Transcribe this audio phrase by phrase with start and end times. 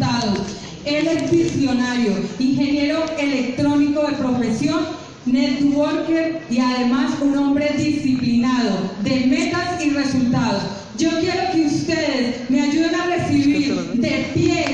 [0.00, 0.38] resultados.
[0.84, 4.80] Él es visionario, ingeniero electrónico de profesión,
[5.26, 10.62] networker y además un hombre disciplinado de metas y resultados.
[10.96, 14.69] Yo quiero que ustedes me ayuden a recibir de pie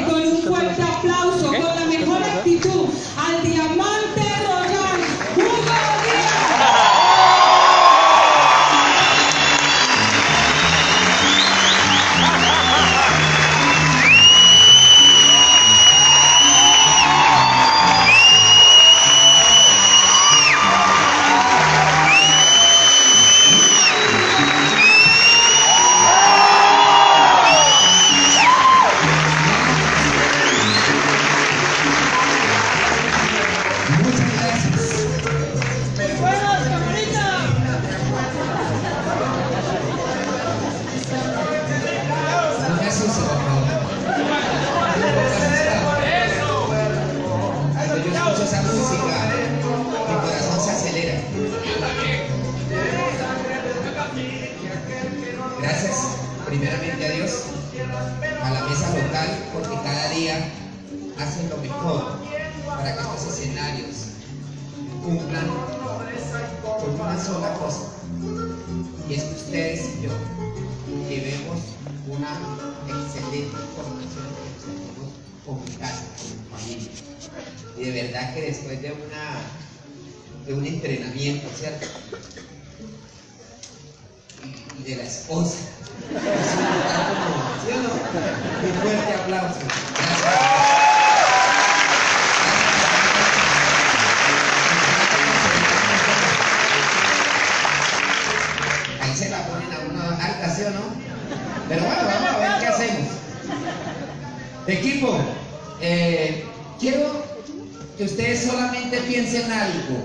[107.97, 109.99] que ustedes solamente piensen algo.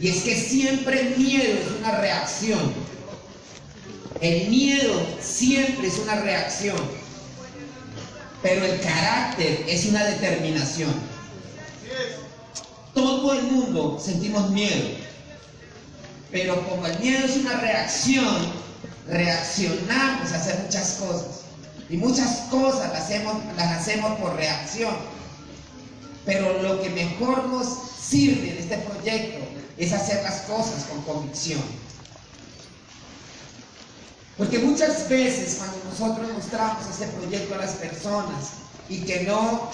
[0.00, 2.72] Y es que siempre el miedo es una reacción.
[4.20, 6.76] El miedo siempre es una reacción.
[8.42, 10.92] Pero el carácter es una determinación.
[12.94, 14.90] Todo el mundo sentimos miedo.
[16.32, 18.36] Pero como el miedo es una reacción,
[19.08, 21.42] reaccionamos a hacer muchas cosas.
[21.88, 24.94] Y muchas cosas las hacemos, las hacemos por reacción.
[26.24, 27.66] Pero lo que mejor nos
[28.00, 29.38] sirve en este proyecto
[29.76, 31.60] es hacer las cosas con convicción.
[34.38, 38.52] Porque muchas veces cuando nosotros mostramos este proyecto a las personas
[38.88, 39.70] y que no,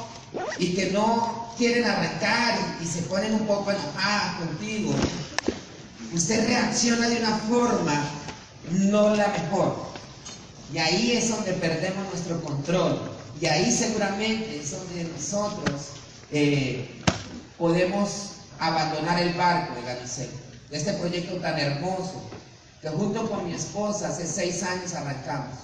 [0.58, 4.92] y que no quieren arrancar y, y se ponen un poco enojadas contigo,
[6.12, 8.10] usted reacciona de una forma
[8.70, 9.88] no la mejor.
[10.72, 13.00] Y ahí es donde perdemos nuestro control.
[13.40, 15.97] Y ahí seguramente es donde nosotros
[16.30, 16.88] eh,
[17.56, 20.30] podemos abandonar el barco de Galicel,
[20.70, 22.28] de este proyecto tan hermoso,
[22.82, 25.58] que junto con mi esposa hace seis años arrancamos.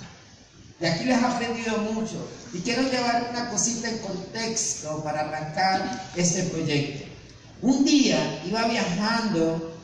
[0.80, 2.28] Y aquí les he aprendido mucho.
[2.52, 7.06] Y quiero llevar una cosita en contexto para arrancar este proyecto.
[7.62, 9.74] Un día iba viajando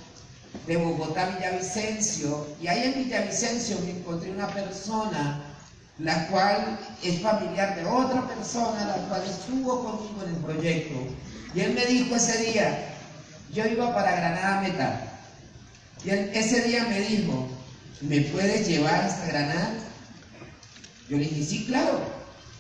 [0.67, 5.50] de Bogotá a Villavicencio y ahí en Villavicencio me encontré una persona
[6.03, 10.95] la cual es familiar de otra persona la cual estuvo conmigo en el proyecto.
[11.55, 12.87] Y él me dijo ese día
[13.53, 15.05] yo iba para Granada Metal.
[16.05, 17.49] Y él ese día me dijo
[18.01, 19.75] ¿me puedes llevar hasta Granada?
[21.09, 22.01] yo le dije sí claro.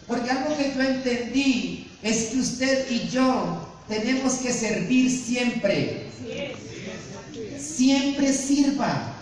[0.06, 6.06] Porque algo que yo entendí es que usted y yo tenemos que servir siempre.
[7.58, 9.14] Siempre sirva,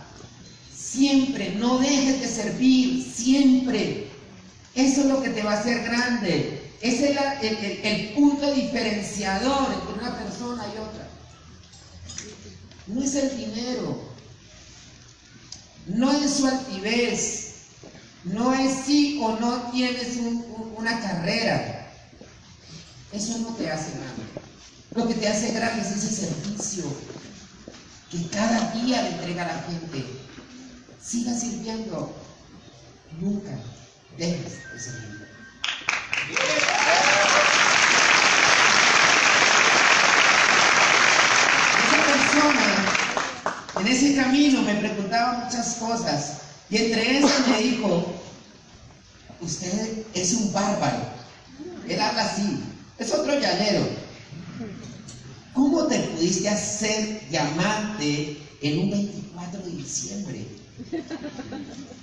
[0.74, 4.07] siempre, no dejes de servir, siempre.
[4.78, 6.72] Eso es lo que te va a hacer grande.
[6.80, 7.18] Es el,
[7.82, 11.08] el- punto diferenciador entre una persona y otra.
[12.86, 13.98] No es el dinero,
[15.88, 17.54] no es su altivez,
[18.22, 21.92] no es si o no tienes un- un- una carrera.
[23.12, 24.22] Eso no te hace grande.
[24.94, 26.84] Lo que te hace grande es ese servicio
[28.12, 30.04] que cada día le entrega a la gente.
[31.02, 32.14] Siga sirviendo.
[33.20, 33.58] Nunca
[34.16, 34.58] dejes
[41.90, 42.68] de persona
[43.80, 46.38] en ese camino me preguntaba muchas cosas
[46.70, 48.14] y entre esas me dijo,
[49.40, 50.98] usted es un bárbaro.
[51.88, 52.60] Él habla así,
[52.98, 53.88] es otro llanero.
[55.54, 60.46] ¿Cómo te pudiste hacer diamante en un 24 de diciembre?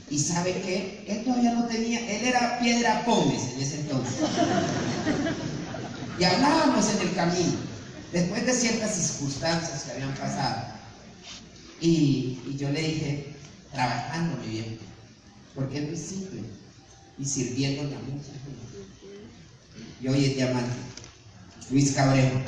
[0.10, 1.04] Y sabe qué?
[1.07, 4.16] Él todavía no tenía, él era piedra pómez en ese entonces.
[6.19, 7.57] Y hablábamos en el camino,
[8.13, 10.68] después de ciertas circunstancias que habían pasado.
[11.81, 13.36] Y, yo le dije,
[13.74, 14.80] trabajando mi bien,
[15.54, 16.42] porque es muy simple,
[17.18, 18.66] y sirviéndole a mucha gente.
[20.01, 20.75] Y hoy es diamante.
[21.71, 22.42] Luis Cabrero.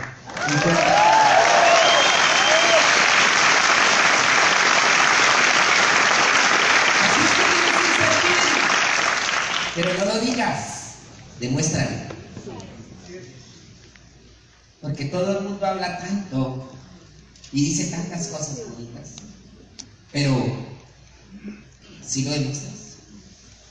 [9.78, 10.96] Pero no lo digas,
[11.40, 11.92] demuéstralo.
[14.82, 16.68] Porque todo el mundo habla tanto
[17.52, 19.18] y dice tantas cosas bonitas.
[20.12, 20.34] Pero
[22.04, 22.96] si lo demuestras,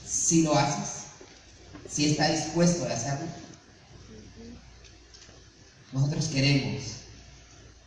[0.07, 1.07] si lo haces,
[1.91, 3.27] si está dispuesto a hacerlo,
[5.93, 6.85] nosotros queremos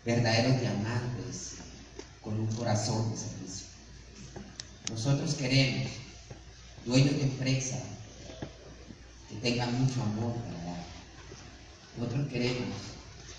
[0.04, 1.54] verdaderos diamantes
[2.20, 3.68] con un corazón de servicio.
[4.92, 5.90] Nosotros queremos
[6.86, 7.82] dueños de empresa
[9.30, 10.86] que tengan mucho amor para dar.
[11.98, 12.76] Nosotros queremos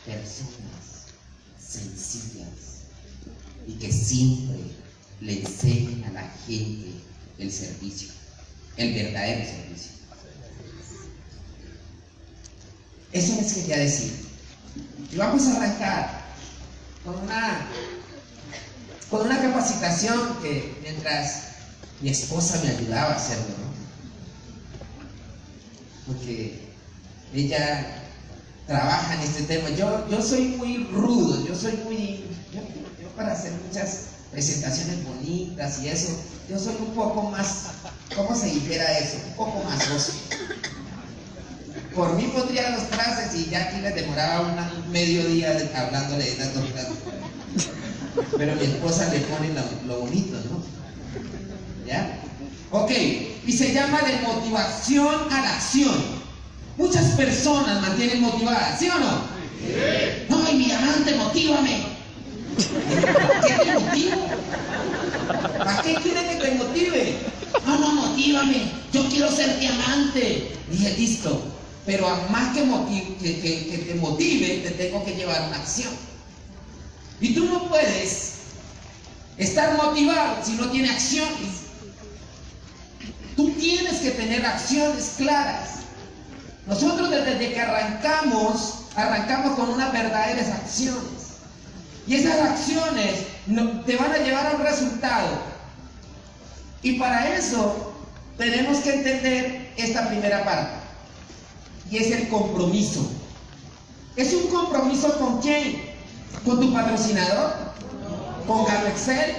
[0.06, 1.06] personas
[1.58, 2.84] sencillas
[3.66, 4.58] y que siempre
[5.20, 6.92] le enseñen a la gente
[7.38, 8.08] el servicio,
[8.76, 9.92] el verdadero servicio.
[13.12, 14.12] Eso les quería decir.
[15.10, 16.20] Y vamos a arrancar
[17.04, 17.66] con una,
[19.10, 21.48] con una capacitación que mientras
[22.00, 23.59] mi esposa me ayudaba a hacerlo.
[26.10, 26.58] Porque
[27.32, 28.02] ella
[28.66, 29.70] trabaja en este tema.
[29.70, 35.88] Yo, yo soy muy rudo, yo soy muy, yo, para hacer muchas presentaciones bonitas y
[35.88, 36.08] eso,
[36.48, 37.66] yo soy un poco más,
[38.14, 39.18] ¿cómo se dijera eso?
[39.28, 40.36] Un poco más rústico.
[41.94, 46.36] Por mí pondría los frases y ya aquí les demoraba un medio día hablándole de
[46.36, 46.94] tantos frases.
[48.36, 50.62] Pero mi esposa le pone lo, lo bonito, ¿no?
[51.86, 52.20] ¿Ya?
[52.70, 52.90] Ok,
[53.46, 56.20] y se llama de motivación a la acción.
[56.76, 59.22] Muchas personas mantienen motivadas, ¿sí o no?
[59.60, 60.26] Sí.
[60.28, 62.00] No, y mi amante, motívame.
[62.56, 64.26] ¿Qué te motivo?
[65.58, 67.18] ¿Para qué quiere que te motive?
[67.66, 68.72] No, no, motívame.
[68.92, 70.52] Yo quiero ser diamante.
[70.70, 71.42] Dije, listo.
[71.86, 72.62] Pero más que,
[73.20, 75.92] que, que te motive, te tengo que llevar a una acción.
[77.20, 78.34] Y tú no puedes
[79.36, 81.59] estar motivado si no tienes acciones.
[83.40, 85.76] Tú tienes que tener acciones claras.
[86.66, 91.38] Nosotros desde que arrancamos, arrancamos con unas verdaderas acciones.
[92.06, 93.24] Y esas acciones
[93.86, 95.28] te van a llevar a un resultado.
[96.82, 97.94] Y para eso
[98.36, 100.74] tenemos que entender esta primera parte.
[101.90, 103.10] Y es el compromiso.
[104.16, 105.80] ¿Es un compromiso con quién?
[106.44, 107.54] ¿Con tu patrocinador?
[108.46, 109.34] ¿Con Excel?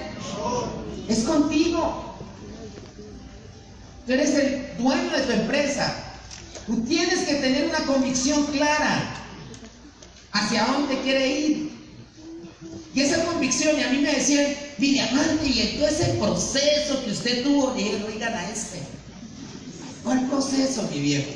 [1.07, 2.10] Es contigo.
[4.05, 5.93] Tú eres el dueño de tu empresa.
[6.65, 9.13] Tú tienes que tener una convicción clara
[10.31, 11.71] hacia dónde quiere ir.
[12.93, 17.11] Y esa convicción, y a mí me decían, mi diamante, y todo ese proceso que
[17.11, 18.79] usted tuvo, y dije, oigan a este.
[20.03, 21.31] ¿Cuál proceso, mi viejo?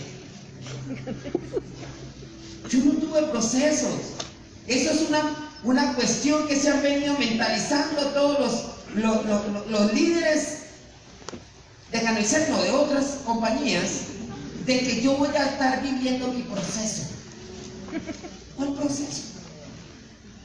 [2.69, 3.94] Yo no tuve procesos.
[4.67, 8.39] Eso es una, una cuestión que se han venido mentalizando todos
[8.95, 10.64] los, los, los líderes
[12.01, 13.92] de de otras compañías,
[14.65, 17.03] de que yo voy a estar viviendo mi proceso.
[18.58, 19.22] ¿Cuál proceso?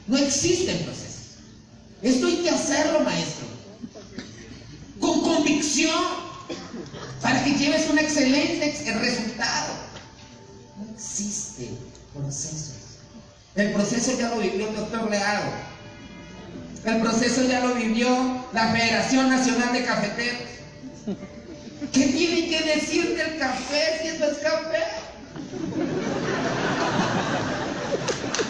[0.07, 1.11] No existe proceso.
[2.01, 3.47] Esto hay que hacerlo, maestro.
[4.99, 6.03] Con convicción,
[7.21, 9.73] para que lleves un excelente resultado.
[10.77, 11.69] No existe
[12.13, 12.73] proceso.
[13.55, 15.51] El proceso ya lo vivió el doctor Leado.
[16.85, 20.60] El proceso ya lo vivió la Federación Nacional de Cafeteros.
[21.89, 24.83] ¿Qué tiene que decir del café si eso es café?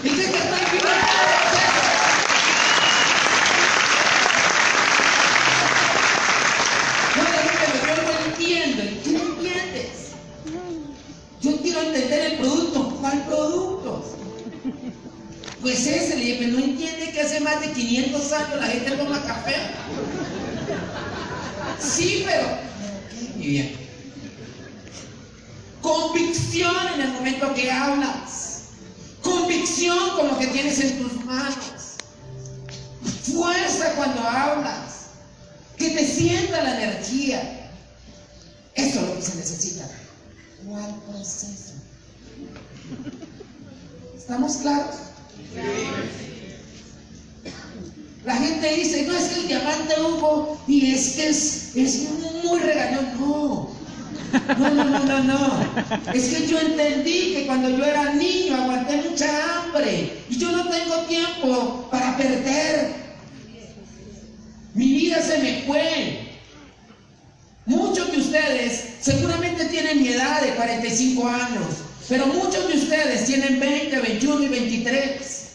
[0.04, 0.90] Dice que viviendo
[7.16, 7.24] No,
[7.88, 8.84] yo no entiendo.
[8.84, 10.12] ¿Y qué no entiendes?
[11.42, 12.98] Yo quiero entender el producto.
[13.00, 14.18] ¿Cuál producto?
[15.62, 19.24] Pues ese, le dije, no entiende que hace más de 500 años la gente toma
[19.24, 19.56] café.
[21.80, 22.71] Sí, pero
[23.48, 23.76] bien.
[25.82, 28.62] Convicción en el momento que hablas.
[29.22, 31.56] Convicción con lo que tienes en tus manos.
[33.34, 35.08] Fuerza cuando hablas.
[35.78, 37.72] Que te sienta la energía.
[38.76, 39.90] Eso es lo que se necesita.
[40.66, 41.74] ¿Cuál proceso?
[44.16, 44.96] ¿Estamos claros?
[48.26, 52.10] La gente dice, no es que el diamante Hugo y es que es, es
[52.44, 53.20] muy regañón.
[53.20, 53.82] No.
[54.58, 56.14] No, no, no, no, no.
[56.14, 60.96] Es que yo entendí que cuando yo era niño aguanté hambre y yo no tengo
[61.08, 62.94] tiempo para perder.
[64.74, 66.32] Mi vida se me fue.
[67.66, 71.66] Muchos de ustedes seguramente tienen mi edad de 45 años,
[72.10, 75.51] pero muchos de ustedes tienen 20, 21 y 23.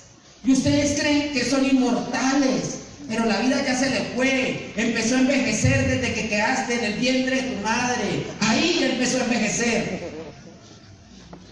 [0.47, 4.73] Y ustedes creen que son inmortales, pero la vida ya se le fue.
[4.77, 8.27] Empezó a envejecer desde que quedaste en el vientre de tu madre.
[8.41, 10.13] Ahí empezó a envejecer.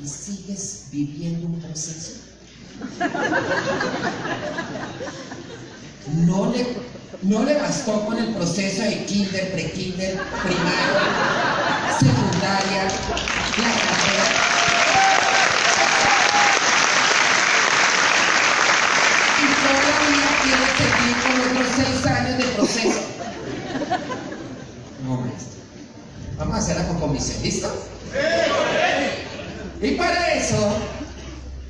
[0.03, 2.21] Y sigues viviendo un proceso.
[6.27, 6.67] No le,
[7.23, 11.01] no le bastó con el proceso de kinder, pre-kinder, primario,
[11.99, 12.89] secundaria.
[19.37, 23.01] Y todavía quiere seguir con otros seis años de proceso.
[25.05, 25.63] No, maestro.
[26.39, 27.87] Vamos a hacerla con comisión, ¿listo?
[29.81, 30.77] Y para eso,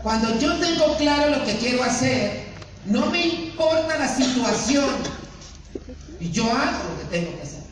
[0.03, 2.45] cuando yo tengo claro lo que quiero hacer,
[2.87, 4.85] no me importa la situación.
[6.21, 7.63] Y yo hago lo que tengo que hacer.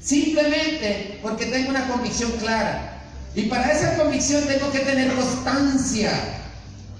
[0.00, 3.02] Simplemente porque tengo una convicción clara.
[3.34, 6.10] Y para esa convicción tengo que tener constancia.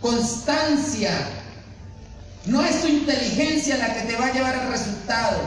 [0.00, 1.37] Constancia.
[2.48, 5.38] No es tu inteligencia la que te va a llevar al resultado.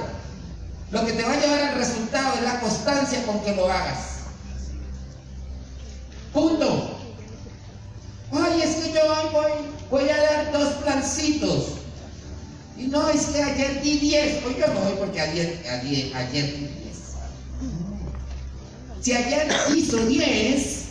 [0.91, 4.19] Lo que te va a llevar al resultado es la constancia con que lo hagas.
[6.31, 6.99] Punto.
[8.31, 9.51] Ay, es que yo voy,
[9.89, 11.69] voy a dar dos plancitos.
[12.77, 14.45] Y no, es que ayer di 10.
[14.45, 16.71] Hoy yo no voy porque ayer, ayer, ayer di 10.
[19.01, 20.83] Si ayer hizo 10,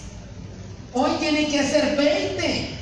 [0.93, 2.80] hoy tiene que hacer 20.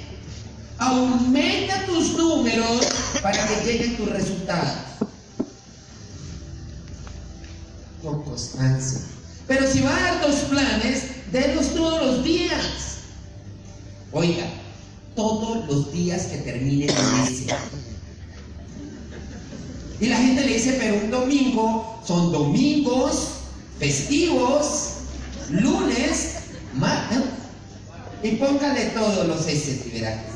[0.79, 2.87] Aumenta tus números
[3.21, 4.71] para que lleguen tus resultados.
[8.03, 9.01] Con constancia.
[9.49, 12.99] Pero si va a dar dos planes, denlos todos los días.
[14.13, 14.47] Oiga,
[15.17, 17.43] todos los días que termine el mes.
[20.01, 23.31] Y la gente le dice, pero un domingo son domingos,
[23.81, 24.91] festivos,
[25.51, 26.35] lunes,
[26.75, 27.19] martes.
[28.23, 30.28] Y póngale todos los S verá.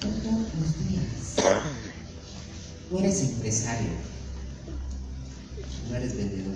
[0.00, 1.56] Todos los días.
[2.90, 3.88] Tú eres empresario,
[5.90, 6.54] no eres vendedor.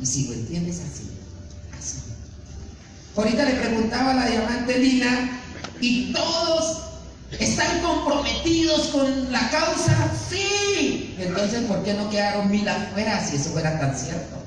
[0.00, 1.10] Y si lo entiendes así,
[1.78, 1.98] así.
[3.16, 5.40] Ahorita le preguntaba a la diamante Lina,
[5.80, 6.78] ¿y todos
[7.38, 10.12] están comprometidos con la causa?
[10.28, 11.14] Sí.
[11.18, 14.39] Entonces, ¿por qué no quedaron mil afuera si eso fuera tan cierto?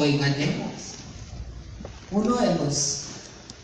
[0.00, 0.72] No nos autoengañemos.
[2.10, 3.02] Uno de los,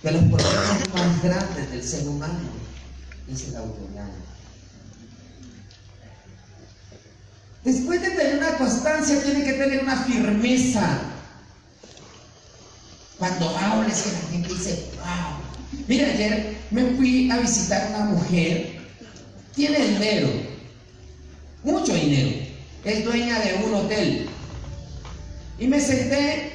[0.03, 2.51] de los problemas más grandes del ser humano
[3.33, 4.27] es el autoengaño.
[7.65, 11.01] Después de tener una constancia, tiene que tener una firmeza.
[13.19, 15.83] Cuando hables, que la gente dice, wow.
[15.89, 18.79] Mira, ayer me fui a visitar una mujer,
[19.55, 20.29] tiene dinero,
[21.65, 22.47] mucho dinero,
[22.85, 24.29] es dueña de un hotel.
[25.59, 26.53] Y me senté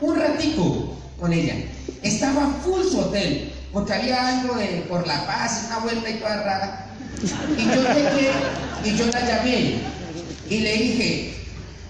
[0.00, 1.54] un ratico con ella.
[2.02, 6.42] Estaba full su hotel, porque había algo de por la paz, una vuelta y toda
[6.42, 6.86] rara.
[7.56, 8.30] Y yo llegué
[8.84, 9.80] y yo la llamé
[10.48, 11.34] y le dije,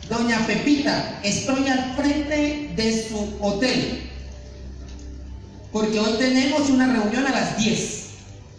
[0.08, 4.10] doña Pepita, estoy al frente de su hotel,
[5.72, 8.02] porque hoy tenemos una reunión a las 10.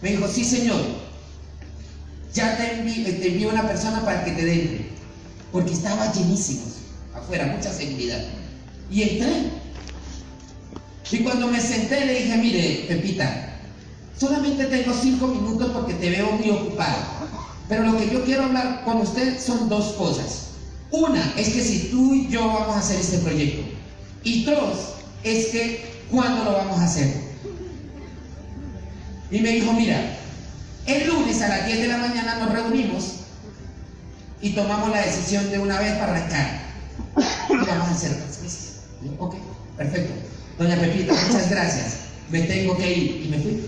[0.01, 0.81] Me dijo, sí señor,
[2.33, 4.87] ya te envío, te una persona para que te den,
[5.51, 6.82] porque estaba llenísimo
[7.15, 8.19] afuera, mucha seguridad.
[8.89, 9.51] Y entré.
[11.11, 13.59] Y cuando me senté le dije, mire, Pepita,
[14.17, 16.97] solamente tengo cinco minutos porque te veo muy ocupado.
[17.69, 20.47] Pero lo que yo quiero hablar con usted son dos cosas.
[20.91, 23.63] Una es que si tú y yo vamos a hacer este proyecto.
[24.23, 27.13] Y dos es que cuándo lo vamos a hacer.
[29.31, 30.17] Y me dijo, mira,
[30.85, 33.13] el lunes a las 10 de la mañana nos reunimos
[34.41, 36.62] y tomamos la decisión de una vez para arrancar.
[37.49, 38.17] Vamos a hacer.
[39.19, 39.35] Ok,
[39.77, 40.13] perfecto.
[40.57, 41.97] Doña Pepita, muchas gracias.
[42.29, 43.25] Me tengo que ir.
[43.25, 43.65] Y me fui.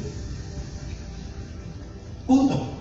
[2.27, 2.71] Punto.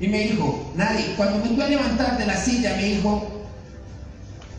[0.00, 3.46] Y me dijo, nadie, cuando me fui a levantar de la silla, me dijo,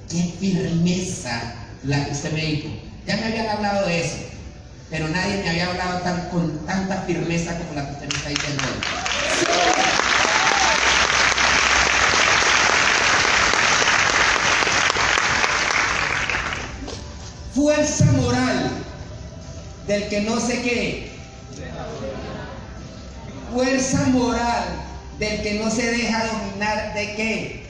[0.10, 2.70] qué firmeza la que usted me dijo.
[3.06, 4.18] Ya me habían hablado de eso,
[4.90, 9.75] pero nadie me había hablado tan, con tanta firmeza como la que usted me está.
[17.56, 18.70] Fuerza moral
[19.88, 21.12] del que no sé qué.
[23.54, 24.66] Fuerza moral
[25.18, 27.66] del que no se deja dominar de qué,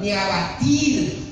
[0.00, 1.22] ni abatir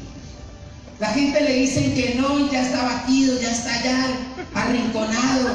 [1.00, 4.06] La gente le dicen que no ya está batido, ya está allá
[4.54, 5.48] arrinconado.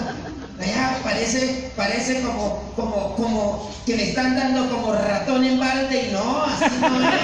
[0.59, 6.11] Allá parece, parece como, como, como que le están dando como ratón en balde y
[6.11, 7.21] no, así no es.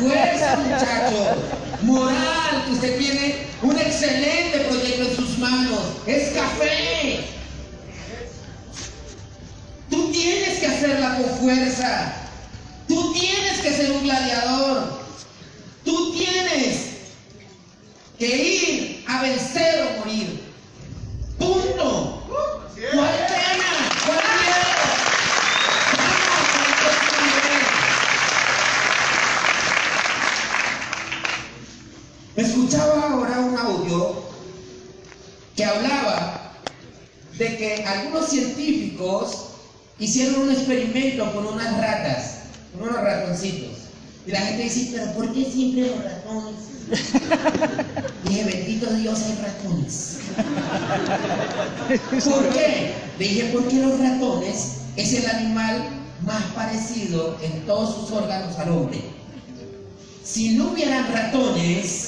[0.00, 1.37] Fuerza, muchachos.
[1.82, 5.80] Moral, que usted tiene un excelente proyecto en sus manos.
[6.06, 7.24] Es café.
[9.88, 12.14] Tú tienes que hacerla con fuerza.
[12.88, 15.02] Tú tienes que ser un gladiador.
[15.84, 16.88] Tú tienes
[18.18, 20.40] que ir a vencer o morir.
[21.38, 22.24] Punto.
[22.92, 23.90] ¿Cuál pena?
[24.04, 24.68] ¿Cuál miedo?
[32.38, 34.14] Escuchaba ahora un audio
[35.56, 36.52] que hablaba
[37.36, 39.46] de que algunos científicos
[39.98, 42.42] hicieron un experimento con unas ratas,
[42.72, 43.78] con unos ratoncitos.
[44.24, 46.54] Y la gente dice, pero ¿por qué siempre los ratones?
[48.28, 50.18] Dije, bendito Dios, hay ratones.
[52.24, 52.94] ¿Por qué?
[53.18, 55.88] Dije, porque los ratones es el animal
[56.24, 59.02] más parecido en todos sus órganos al hombre.
[60.22, 62.07] Si no hubieran ratones,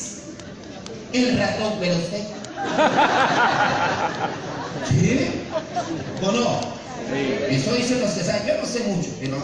[1.13, 2.21] el ratón, pero usted.
[4.89, 5.27] ¿Sí?
[6.23, 6.61] ¿O no?
[7.49, 8.47] Eso dicen los que saben.
[8.47, 9.37] Yo no sé mucho, pero.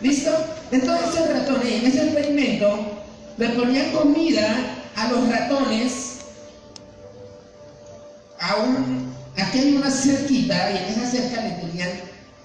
[0.00, 0.30] ¿Listo?
[0.70, 3.02] Entonces el ratón, en ese experimento,
[3.38, 4.54] le ponían comida
[4.96, 6.18] a los ratones
[8.38, 9.12] a un.
[9.36, 11.88] Aquí hay una cerquita y en esa cerca le tenían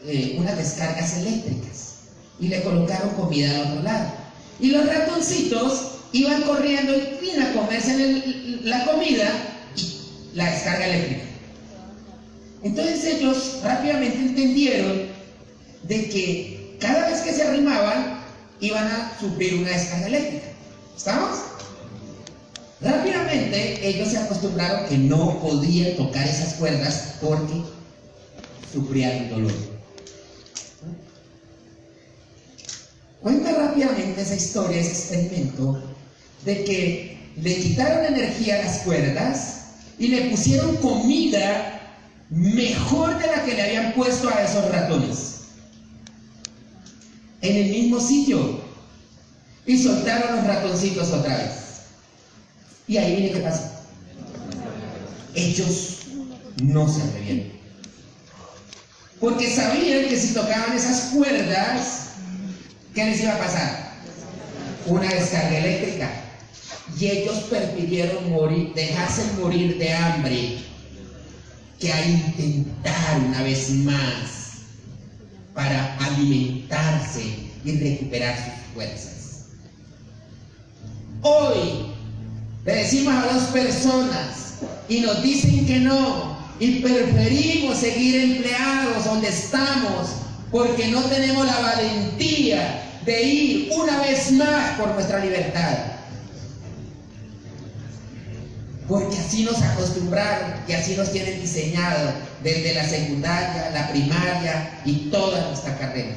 [0.06, 1.96] eh, unas descargas eléctricas
[2.40, 4.14] y le colocaron comida al otro lado.
[4.60, 9.30] Y los ratoncitos iban corriendo y iban a comerse la comida
[9.76, 11.24] y la descarga eléctrica.
[12.64, 15.04] Entonces ellos rápidamente entendieron
[15.84, 18.20] de que cada vez que se arrimaban
[18.60, 20.46] iban a sufrir una descarga eléctrica.
[20.96, 21.40] ¿Estamos?
[22.82, 27.63] Rápidamente ellos se acostumbraron que no podían tocar esas cuerdas porque
[28.72, 29.54] sufrían dolor.
[33.22, 35.82] Cuenta rápidamente esa historia, ese experimento,
[36.47, 39.63] de que le quitaron energía a las cuerdas
[39.99, 41.81] y le pusieron comida
[42.29, 45.41] mejor de la que le habían puesto a esos ratones.
[47.41, 48.65] En el mismo sitio.
[49.65, 51.51] Y soltaron los ratoncitos otra vez.
[52.88, 53.81] Y ahí viene qué pasa.
[55.36, 55.97] Ellos
[56.63, 57.51] no se atrevían.
[59.19, 62.12] Porque sabían que si tocaban esas cuerdas,
[62.95, 63.93] ¿qué les iba a pasar?
[64.86, 66.23] Una descarga eléctrica.
[67.00, 70.58] Y ellos prefirieron morir, dejarse morir de hambre
[71.80, 74.38] que a intentar una vez más
[75.54, 77.23] para alimentarse
[77.63, 79.45] y recuperar sus fuerzas.
[81.21, 81.93] Hoy
[82.65, 84.56] le decimos a dos personas
[84.89, 90.08] y nos dicen que no y preferimos seguir empleados donde estamos
[90.52, 95.96] porque no tenemos la valentía de ir una vez más por nuestra libertad.
[98.88, 105.10] Porque así nos acostumbraron y así nos tienen diseñado desde la secundaria, la primaria y
[105.10, 106.15] toda nuestra carrera.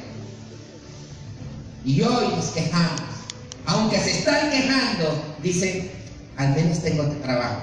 [1.83, 3.01] Y hoy nos quejamos.
[3.65, 5.91] Aunque se están quejando, dicen,
[6.37, 7.61] al menos tengo trabajo.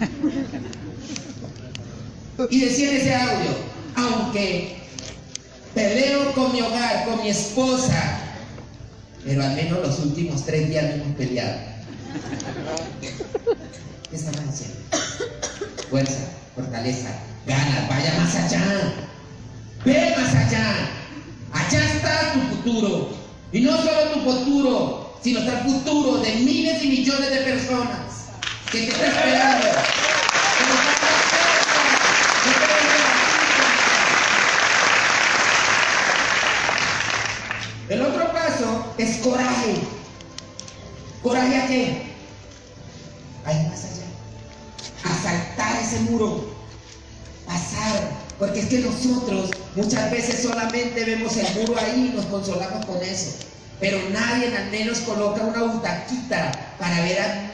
[2.50, 3.48] Y decía en ese audio,
[3.94, 4.76] aunque
[5.74, 8.20] peleo con mi hogar, con mi esposa,
[9.24, 11.56] pero al menos los últimos tres días no hemos peleado.
[14.16, 14.78] ¿Qué están haciendo?
[15.90, 16.20] Fuerza,
[16.54, 17.08] fortaleza,
[17.46, 18.94] ganas, vaya más allá.
[19.84, 20.88] Ve más allá.
[21.52, 23.10] Allá está tu futuro.
[23.52, 28.30] Y no solo tu futuro, sino está el futuro de miles y millones de personas
[28.72, 29.66] que te está esperando.
[32.42, 33.16] que te está esperando.
[37.90, 39.74] El otro paso es coraje.
[41.22, 42.05] ¿Coraje a qué?
[46.28, 46.44] Muro.
[47.46, 48.10] Pasar.
[48.38, 52.96] Porque es que nosotros muchas veces solamente vemos el muro ahí y nos consolamos con
[53.02, 53.38] eso.
[53.80, 57.50] Pero nadie al menos coloca una butaquita para ver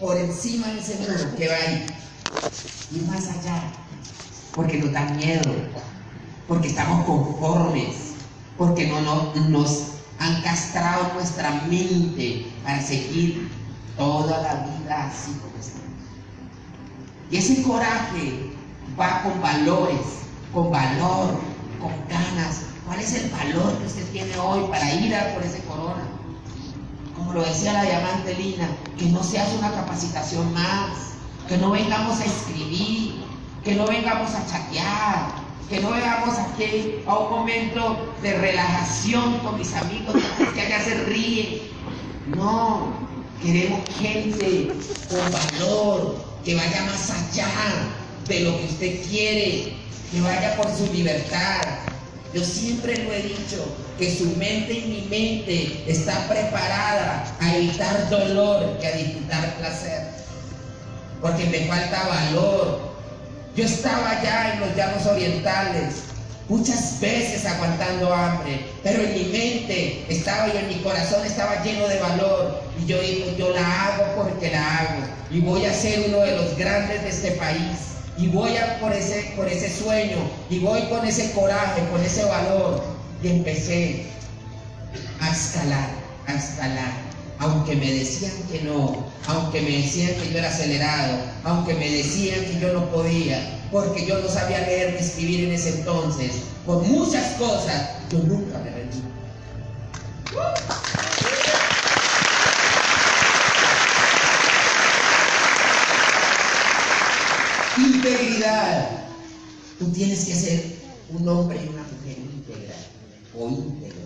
[0.00, 1.86] por encima de ese muro que va ahí.
[2.94, 3.62] Ir más allá.
[4.54, 5.50] Porque nos da miedo.
[6.48, 7.94] Porque estamos conformes.
[8.58, 9.84] Porque no, no- nos
[10.18, 13.48] han castrado nuestra mente para seguir
[13.96, 15.83] toda la vida así como estamos.
[17.30, 18.50] Y ese coraje
[18.98, 21.40] va con valores, con valor,
[21.80, 22.62] con ganas.
[22.86, 26.04] ¿Cuál es el valor que usted tiene hoy para ir a por ese corona?
[27.16, 31.14] como lo decía la diamante Lina, que no se hace una capacitación más,
[31.48, 33.24] que no vengamos a escribir,
[33.64, 35.28] que no vengamos a chatear,
[35.68, 40.16] que no vengamos aquí a un momento de relajación con mis amigos,
[40.54, 41.62] que allá se ríe.
[42.36, 42.88] No,
[43.42, 44.72] queremos gente
[45.08, 47.48] con valor, que vaya más allá
[48.28, 49.72] de lo que usted quiere,
[50.12, 51.62] que vaya por su libertad.
[52.34, 53.64] Yo siempre lo he dicho,
[53.98, 60.08] que su mente y mi mente está preparada a evitar dolor que a disfrutar placer.
[61.20, 62.94] Porque me falta valor.
[63.56, 65.94] Yo estaba ya en los llanos orientales,
[66.48, 71.88] muchas veces aguantando hambre, pero en mi mente estaba y en mi corazón estaba lleno
[71.88, 72.62] de valor.
[72.82, 75.00] Y yo digo, yo la hago porque la hago.
[75.30, 78.92] Y voy a ser uno de los grandes de este país y voy a por
[78.92, 82.84] ese, por ese sueño, y voy con ese coraje, con ese valor,
[83.22, 84.06] y empecé
[85.20, 85.88] a escalar,
[86.26, 87.03] a escalar.
[87.38, 92.44] Aunque me decían que no, aunque me decían que yo era acelerado, aunque me decían
[92.44, 96.32] que yo no podía, porque yo no sabía leer ni escribir en ese entonces,
[96.64, 99.02] por muchas cosas, yo nunca me rendí.
[107.76, 108.88] Integridad.
[109.78, 110.76] Tú tienes que ser
[111.10, 112.86] un hombre y una mujer integral
[113.36, 114.03] o íntegro.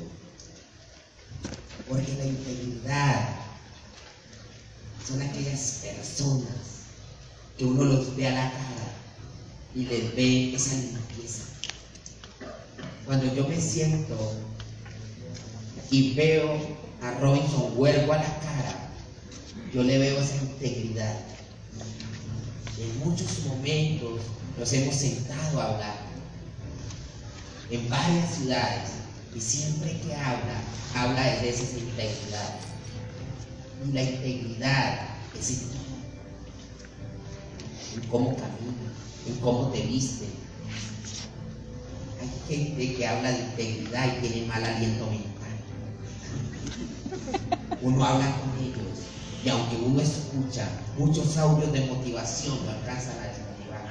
[1.89, 3.37] Porque la integridad
[5.07, 6.85] son aquellas personas
[7.57, 8.93] que uno los ve a la cara
[9.75, 11.45] y les ve esa limpieza.
[13.07, 14.35] Cuando yo me siento
[15.91, 16.59] y veo
[17.03, 18.91] a Robinson Huergo a la cara,
[19.73, 21.17] yo le veo esa integridad
[22.81, 24.21] en muchos momentos
[24.57, 25.97] nos hemos sentado a hablar
[27.71, 28.91] en varias ciudades
[29.35, 30.61] y siempre que habla,
[30.95, 32.61] habla de esa integridad.
[33.93, 35.79] La integridad es en
[37.95, 38.93] en cómo camina,
[39.27, 40.27] en cómo te viste.
[42.21, 45.29] Hay gente que habla de integridad y tiene mal aliento mental.
[47.81, 48.99] Uno habla con ellos
[49.45, 53.83] y aunque uno escucha muchos audios de motivación, no alcanza a desmotivar.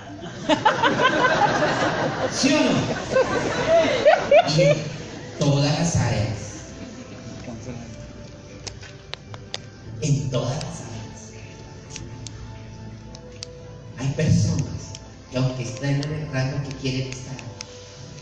[2.33, 2.71] ¿Sí o no?
[4.53, 4.73] Y
[5.39, 6.37] todas las áreas.
[10.01, 11.31] En todas las áreas.
[13.97, 14.93] Hay personas
[15.31, 17.37] que aunque estén en el rango que quieren estar,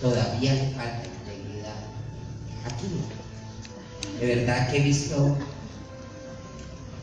[0.01, 1.75] todavía le falta integridad.
[2.65, 2.87] Aquí
[4.19, 5.37] De verdad que he visto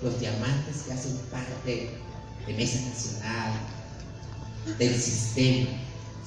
[0.02, 1.90] los diamantes que hacen parte
[2.46, 3.52] de Mesa Nacional,
[4.78, 5.70] del sistema,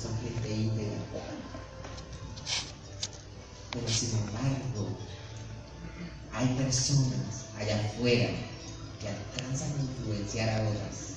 [0.01, 1.44] son gente íntegra.
[3.75, 4.97] Pero sin embargo,
[6.31, 8.29] hay personas allá afuera
[8.99, 11.15] que alcanzan a influenciar a otras.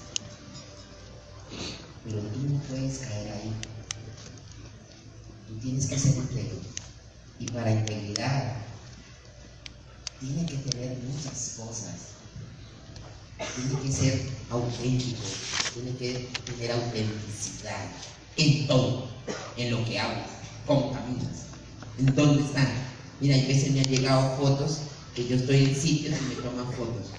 [2.05, 3.53] Pero tú no puedes caer ahí.
[5.47, 6.59] Tú tienes que ser íntegro.
[7.39, 8.57] Y para integridad,
[10.21, 12.19] tiene que tener muchas cosas
[13.39, 15.23] tiene que ser auténtico,
[15.75, 17.91] tiene que tener autenticidad
[18.37, 19.09] en todo,
[19.57, 20.29] en lo que hablas,
[20.67, 21.48] cómo caminas,
[21.99, 22.69] dónde están.
[23.21, 24.79] Mira, a veces me han llegado fotos
[25.15, 27.11] que yo estoy en sitios y me toman fotos.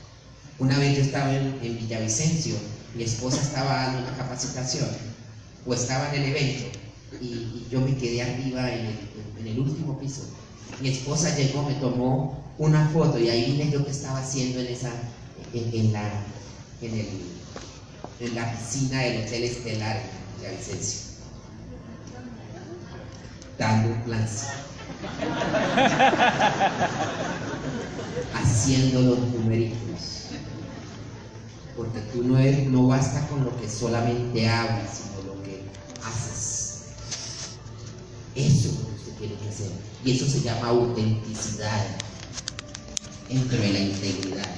[0.58, 2.56] Una vez yo estaba en, Villavicencio,
[2.96, 4.88] mi esposa estaba dando una capacitación
[5.66, 6.78] o estaba en el evento
[7.22, 10.24] y, yo me quedé arriba en el, último piso.
[10.82, 14.68] Mi esposa llegó, me tomó una foto y ahí vine yo que estaba haciendo en
[14.68, 14.92] esa,
[15.54, 16.26] en, la,
[16.82, 17.08] en, el,
[18.20, 20.02] en la piscina del Hotel Estelar
[20.42, 21.00] de Vicencio.
[23.58, 24.28] Dando un plan.
[28.34, 29.78] Haciendo los numeritos.
[31.76, 35.64] Porque tú no, eres, no basta con lo que solamente hablas, sino lo que
[36.04, 36.84] haces.
[38.36, 39.72] Eso es lo que usted tiene que hacer.
[40.04, 41.86] Y eso se llama autenticidad
[43.30, 44.50] dentro de la integridad.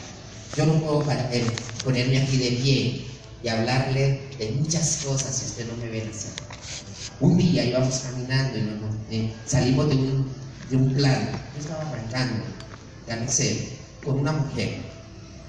[0.58, 1.46] Yo no puedo eh,
[1.84, 3.06] ponerme aquí de pie
[3.44, 6.51] y hablarle de muchas cosas si usted no me ve hacer.
[7.22, 9.96] Un día íbamos caminando y eh, salimos de
[10.76, 11.30] un, plan.
[11.54, 12.44] Yo estaba arrancando,
[13.08, 13.28] ya no
[14.04, 14.82] con una mujer.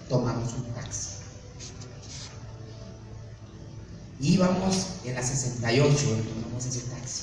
[0.06, 1.08] Tomamos un taxi.
[4.20, 7.22] Íbamos en la 68 y tomamos ese taxi.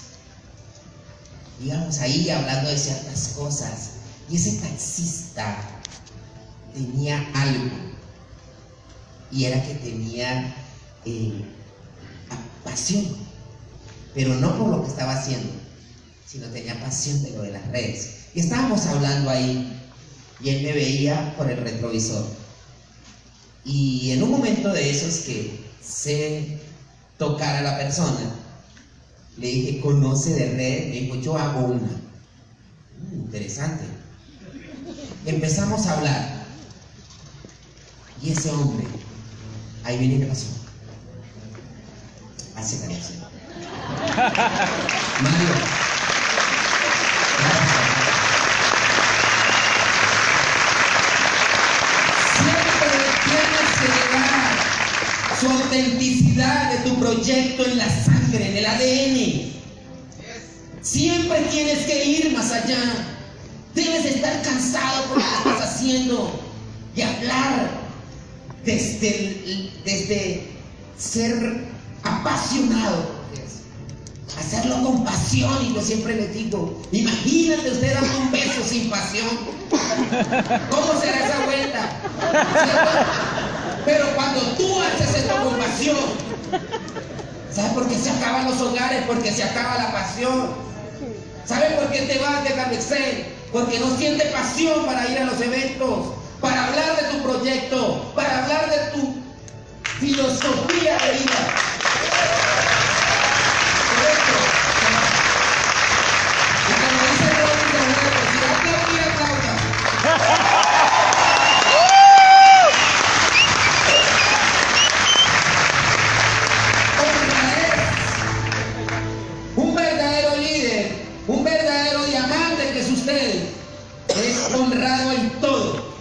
[1.64, 3.92] Íbamos ahí hablando de ciertas cosas.
[4.30, 5.58] Y ese taxista
[6.74, 7.70] tenía algo
[9.32, 10.56] y era que tenía
[11.06, 11.46] eh,
[12.64, 13.29] pasión,
[14.14, 15.52] pero no por lo que estaba haciendo,
[16.26, 18.16] sino tenía pasión de lo de las redes.
[18.34, 19.80] Y estábamos hablando ahí
[20.42, 22.26] y él me veía por el retrovisor.
[23.66, 26.60] Y en un momento de esos que sé
[27.18, 28.36] tocar a la persona,
[29.38, 30.88] le dije, ¿conoce de red?
[30.90, 31.88] Me dijo, yo hago una.
[33.12, 33.84] Mm, interesante.
[35.26, 36.46] Empezamos a hablar.
[38.22, 38.86] Y ese hombre,
[39.84, 40.48] ahí viene qué pasó.
[42.56, 42.94] Hace la
[45.22, 45.80] Mario.
[55.40, 59.54] su autenticidad de tu proyecto en la sangre, en el ADN.
[60.82, 62.78] Siempre tienes que ir más allá.
[63.74, 66.42] Debes estar cansado por lo que estás haciendo
[66.96, 67.70] y hablar
[68.66, 70.52] desde, desde
[70.98, 71.64] ser
[72.04, 73.19] apasionado.
[74.38, 79.28] Hacerlo con pasión y yo siempre les digo, imagínate usted dando un beso sin pasión.
[80.70, 81.90] ¿Cómo será esa vuelta?
[83.86, 85.98] Pero cuando tú haces esto con pasión,
[87.52, 89.04] ¿sabes por qué se acaban los hogares?
[89.08, 90.70] Porque se acaba la pasión.
[91.46, 93.26] ¿Sabes por qué te vas de Excel?
[93.52, 98.44] Porque no sientes pasión para ir a los eventos, para hablar de tu proyecto, para
[98.44, 99.16] hablar de tu
[100.00, 101.56] filosofía de vida.
[103.92, 103.99] Y como dice honrado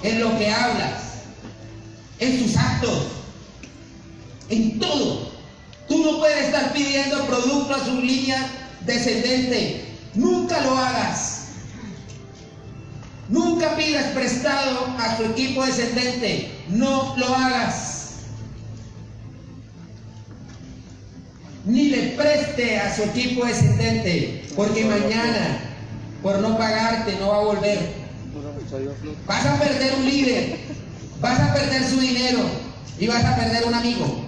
[0.02, 1.24] en lo que hablas,
[2.18, 3.06] en sus actos,
[4.48, 5.27] en todo.
[6.08, 8.48] No puedes estar pidiendo producto a su línea
[8.86, 9.84] descendente.
[10.14, 11.48] Nunca lo hagas.
[13.28, 16.50] Nunca pidas prestado a tu equipo descendente.
[16.70, 18.20] No lo hagas.
[21.66, 25.60] Ni le preste a su equipo descendente, porque mañana,
[26.22, 27.92] por no pagarte, no va a volver.
[29.26, 30.56] Vas a perder un líder,
[31.20, 32.40] vas a perder su dinero
[32.98, 34.27] y vas a perder un amigo.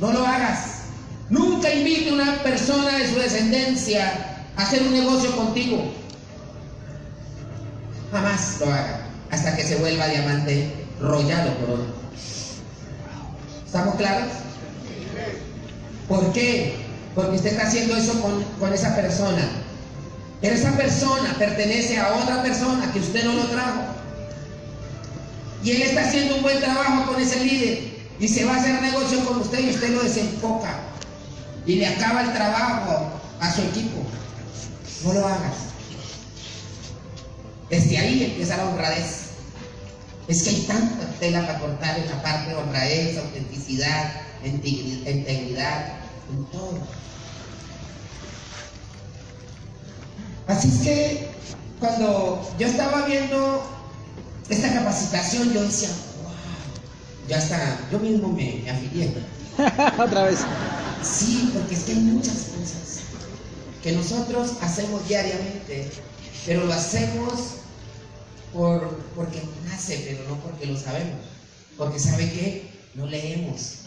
[0.00, 0.82] No lo hagas.
[1.30, 5.92] Nunca invite a una persona de su descendencia a hacer un negocio contigo.
[8.12, 11.86] Jamás lo haga hasta que se vuelva diamante rollado por oro.
[13.64, 14.28] ¿Estamos claros?
[16.08, 16.76] ¿Por qué?
[17.14, 19.42] Porque usted está haciendo eso con, con esa persona
[20.40, 23.80] pero esa persona pertenece a otra persona que usted no lo trajo.
[25.64, 28.80] Y él está haciendo un buen trabajo con ese líder y se va a hacer
[28.80, 30.74] negocio con usted y usted lo desenfoca
[31.66, 33.98] y le acaba el trabajo a su equipo.
[35.04, 35.54] No lo hagas.
[37.68, 39.26] Desde ahí empieza la honradez.
[40.28, 44.12] Es que hay tanta tela para cortar en la parte de honradez, autenticidad,
[44.44, 45.98] integridad,
[46.32, 46.78] en todo.
[50.48, 51.28] Así es que
[51.80, 53.62] cuando yo estaba viendo
[54.48, 55.90] esta capacitación, yo decía,
[57.28, 59.12] ya está, yo mismo me, afilié.
[59.98, 60.40] Otra vez.
[61.02, 63.00] Sí, porque es que hay muchas cosas
[63.82, 65.90] que nosotros hacemos diariamente,
[66.44, 67.32] pero lo hacemos
[68.52, 71.20] por, porque nace, pero no porque lo sabemos.
[71.76, 73.80] Porque sabe que no leemos.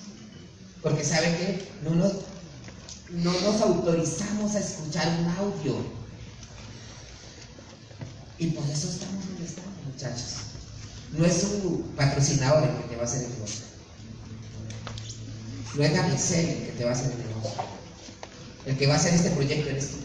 [0.81, 2.13] Porque sabe que no nos,
[3.11, 5.99] no nos autorizamos a escuchar un audio
[8.39, 10.48] y por eso estamos donde estamos, muchachos.
[11.13, 13.65] No es su patrocinador el que te va a hacer el negocio.
[15.75, 17.63] No es Gamicel el que te va a hacer el negocio.
[18.65, 19.97] El que va a hacer este proyecto eres tú.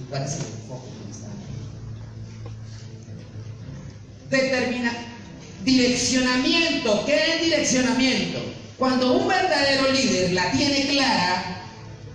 [0.00, 1.28] ¿Y cuál es el enfoque que está?
[4.30, 4.92] Determina.
[5.64, 7.04] Direccionamiento.
[7.04, 8.38] ¿Qué es direccionamiento?
[8.78, 11.64] Cuando un verdadero líder la tiene clara,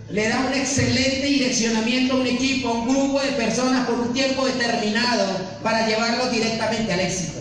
[0.10, 4.14] le da un excelente direccionamiento a un equipo, a un grupo de personas por un
[4.14, 7.40] tiempo determinado para llevarlo directamente al éxito.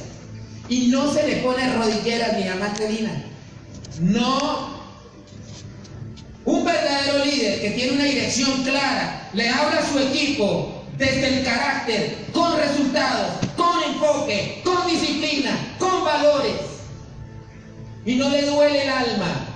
[0.68, 3.24] Y no se le pone rodilleras ni amante Lina.
[4.00, 4.82] No.
[6.44, 11.44] Un verdadero líder que tiene una dirección clara, le habla a su equipo desde el
[11.44, 16.54] carácter, con resultados, con enfoque, con disciplina, con valores.
[18.04, 19.46] Y no le duele el alma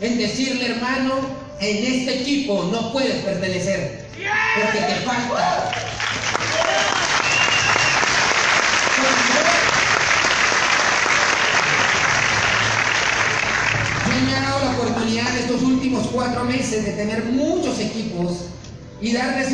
[0.00, 1.14] en decirle, hermano,
[1.60, 4.04] en este equipo no puedes pertenecer
[4.56, 5.70] porque te falta.
[14.08, 18.38] Yo me ha dado la oportunidad en estos últimos cuatro meses de tener muchos equipos
[19.00, 19.52] y darles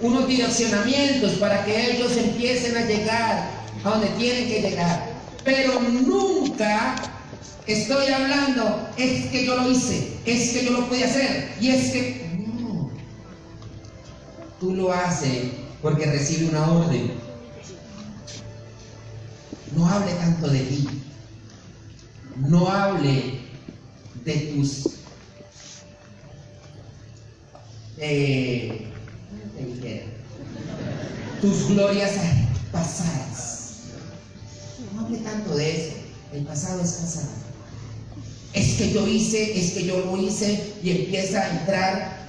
[0.00, 3.50] unos direccionamientos para que ellos empiecen a llegar
[3.84, 5.10] a donde tienen que llegar.
[5.44, 6.96] Pero nunca
[7.66, 11.90] estoy hablando, es que yo lo hice, es que yo lo pude hacer, y es
[11.92, 12.90] que no.
[14.58, 17.12] Tú lo haces porque recibe una orden.
[19.74, 20.88] No hable tanto de ti.
[22.36, 23.39] No hable
[24.24, 24.84] de tus
[27.98, 28.86] eh,
[31.40, 32.12] tus glorias
[32.72, 33.84] pasadas.
[34.94, 35.96] No hable tanto de eso.
[36.32, 37.28] El pasado es pasado.
[38.52, 42.20] Es que yo hice, es que yo lo hice y empieza a entrar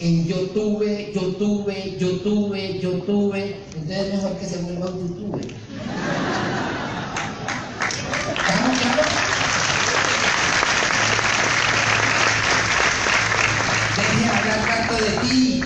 [0.00, 3.56] en yo tuve, yo tuve, yo.
[3.74, 5.40] Entonces es mejor que se vuelva un YouTube.
[8.48, 9.06] ¿Estamos claros?
[13.96, 15.60] Deje de de ti.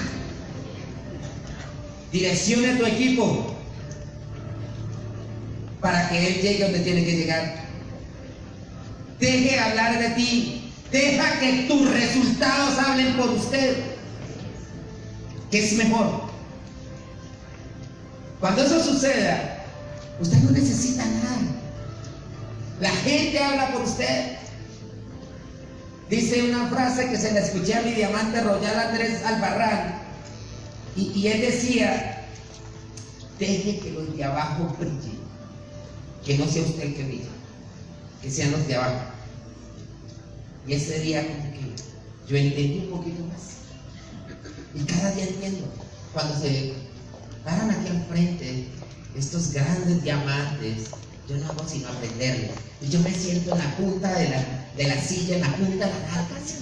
[2.12, 3.54] Direccione a tu equipo
[5.80, 7.56] para que él llegue donde tiene que llegar.
[9.20, 10.72] Deje de hablar de ti.
[10.90, 13.76] Deja que tus resultados hablen por usted.
[15.50, 16.22] ¿Qué es mejor?
[18.40, 19.64] Cuando eso suceda,
[20.20, 21.38] usted no necesita nada.
[22.80, 24.36] La gente habla por usted.
[26.08, 30.00] Dice una frase que se la escuché a mi diamante Royal Andrés Albarrán.
[30.96, 32.26] Y, y él decía,
[33.38, 35.18] deje que los de abajo brillen.
[36.24, 37.28] Que no sea usted el que brille,
[38.22, 39.00] que sean los de abajo.
[40.66, 41.58] Y ese día como que
[42.28, 43.38] yo entendí un poquito más.
[44.74, 45.66] Y cada día entiendo.
[46.12, 46.74] Cuando se
[47.44, 48.66] paran aquí al frente
[49.16, 50.90] estos grandes diamantes,
[51.28, 52.50] yo no hago sino aprenderles.
[52.82, 55.86] Y yo me siento en la punta de la, de la silla, en la punta
[55.86, 56.54] de la así.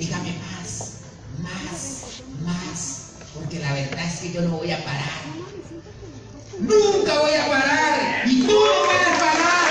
[0.00, 0.94] Dígame más,
[1.38, 5.22] más, más, porque la verdad es que yo no voy a parar.
[6.58, 9.68] Nunca voy a parar y tú no puedes parar.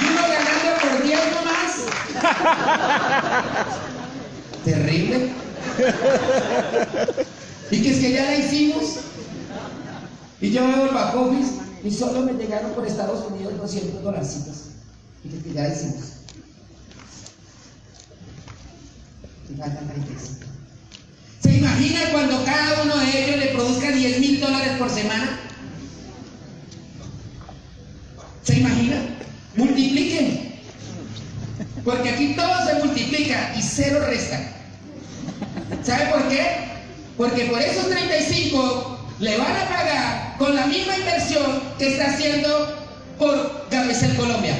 [0.00, 1.72] Y uno ganando por 10 nomás.
[7.70, 8.98] Y que es que ya la hicimos.
[10.40, 14.56] Y yo veo el back office y solo me llegaron por Estados Unidos 200 dolarcitos.
[15.24, 16.04] Y que es que ya la hicimos.
[19.50, 20.46] Y faltan 35.
[21.42, 25.40] ¿Se imagina cuando cada uno de ellos le produzca 10 mil dólares por semana?
[28.42, 28.96] ¿Se imagina?
[29.56, 30.54] Multipliquen.
[31.84, 34.55] Porque aquí todo se multiplica y cero resta.
[35.82, 36.46] ¿Sabe por qué?
[37.16, 42.76] Porque por esos 35 le van a pagar con la misma inversión que está haciendo
[43.18, 44.54] por Gabesel Colombia.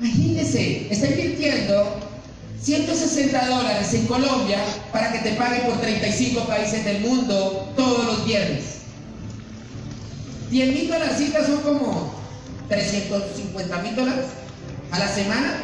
[0.00, 2.00] Imagínese, está invirtiendo
[2.60, 4.58] 160 dólares en Colombia
[4.92, 8.64] para que te pague por 35 países del mundo todos los viernes.
[10.50, 12.14] 10 mil dólares son como
[12.68, 14.26] 350 mil dólares
[14.90, 15.54] a la semana.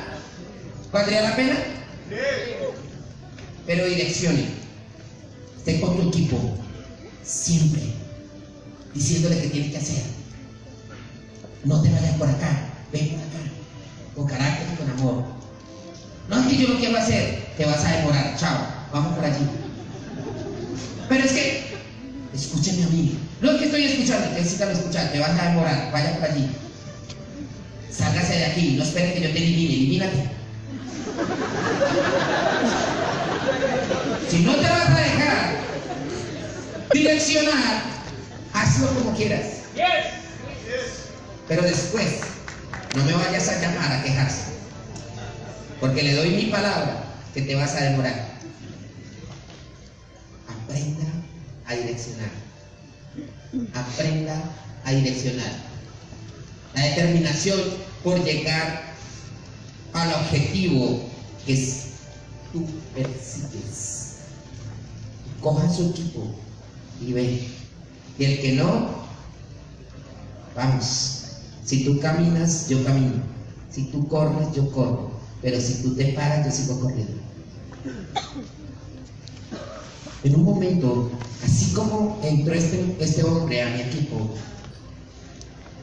[0.93, 1.57] ¿Valdría la pena?
[3.67, 4.47] Pero direccione.
[5.59, 6.39] Esté con tu equipo
[7.23, 7.83] siempre
[8.95, 10.03] diciéndole qué tiene que hacer.
[11.65, 13.39] No te vayas por acá, ven por acá,
[14.15, 15.25] con carácter y con amor.
[16.29, 19.47] No es que yo lo quiero hacer, te vas a demorar, chao, vamos por allí.
[21.09, 21.65] Pero es que,
[22.33, 26.25] escúcheme a mí, es que estoy escuchando, necesitan escuchar, te vas a demorar, vaya por
[26.25, 26.49] allí.
[27.91, 30.40] Sálgase de aquí, no espere que yo te elimine, elimínate.
[34.31, 35.61] Si no te vas a dejar
[36.93, 37.83] direccionar,
[38.53, 39.47] hazlo como quieras.
[41.49, 42.21] Pero después,
[42.95, 44.45] no me vayas a llamar a quejarse.
[45.81, 47.05] Porque le doy mi palabra
[47.35, 48.31] que te vas a demorar.
[50.49, 51.07] Aprenda
[51.67, 52.31] a direccionar.
[53.75, 54.35] Aprenda
[54.85, 55.53] a direccionar.
[56.75, 57.61] La determinación
[58.05, 58.83] por llegar
[59.93, 61.10] al objetivo
[61.53, 61.83] es,
[62.53, 64.17] tú persigues.
[65.41, 66.35] Coja su equipo
[67.01, 67.49] y ve.
[68.19, 68.89] Y el que no,
[70.55, 71.17] vamos.
[71.65, 73.23] Si tú caminas, yo camino.
[73.71, 75.11] Si tú corres, yo corro.
[75.41, 77.15] Pero si tú te paras, yo sigo corriendo.
[80.23, 81.11] En un momento,
[81.43, 84.35] así como entró este, este hombre a mi equipo,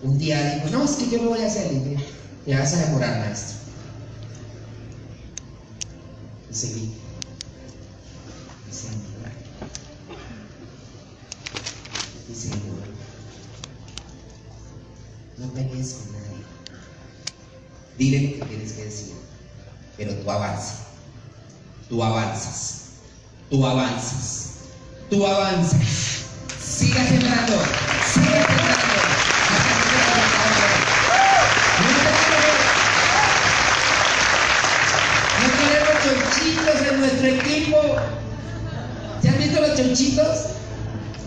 [0.03, 1.73] un día dijo, no, es que yo lo voy a hacer.
[1.73, 2.05] Y dije,
[2.45, 3.56] te vas a demorar, maestro.
[6.51, 6.93] Seguí.
[8.69, 8.95] Y seguí.
[12.31, 12.61] Y seguí.
[15.37, 16.43] No pelees con nadie.
[17.97, 19.13] Dile lo que tienes que decir,
[19.97, 20.79] pero tú avanzas.
[21.89, 22.85] Tú avanzas.
[23.49, 24.49] Tú avanzas.
[25.09, 25.81] Tú avanzas.
[26.59, 27.53] Siga sembrando.
[28.13, 28.76] Siga sembrando.
[39.61, 40.27] Los chonchitos?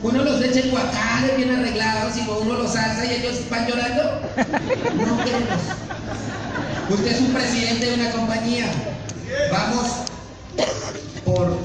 [0.03, 4.03] Uno los echa en guacares bien arreglados y uno los alza y ellos van llorando.
[4.37, 5.61] No queremos.
[6.89, 8.67] Usted es un presidente de una compañía.
[9.53, 9.87] Vamos
[11.25, 11.59] por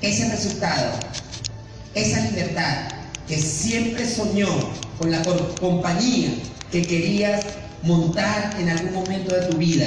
[0.00, 0.92] ese resultado,
[1.94, 2.88] esa libertad
[3.28, 4.48] que siempre soñó
[4.98, 5.22] con la
[5.60, 6.30] compañía
[6.72, 7.44] que querías
[7.82, 9.86] montar en algún momento de tu vida.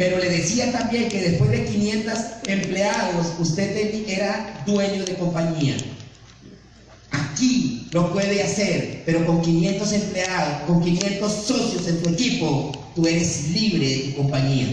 [0.00, 3.76] Pero le decía también que después de 500 empleados, usted
[4.08, 5.76] era dueño de compañía.
[7.10, 13.06] Aquí lo puede hacer, pero con 500 empleados, con 500 socios en tu equipo, tú
[13.06, 14.68] eres libre de tu compañía.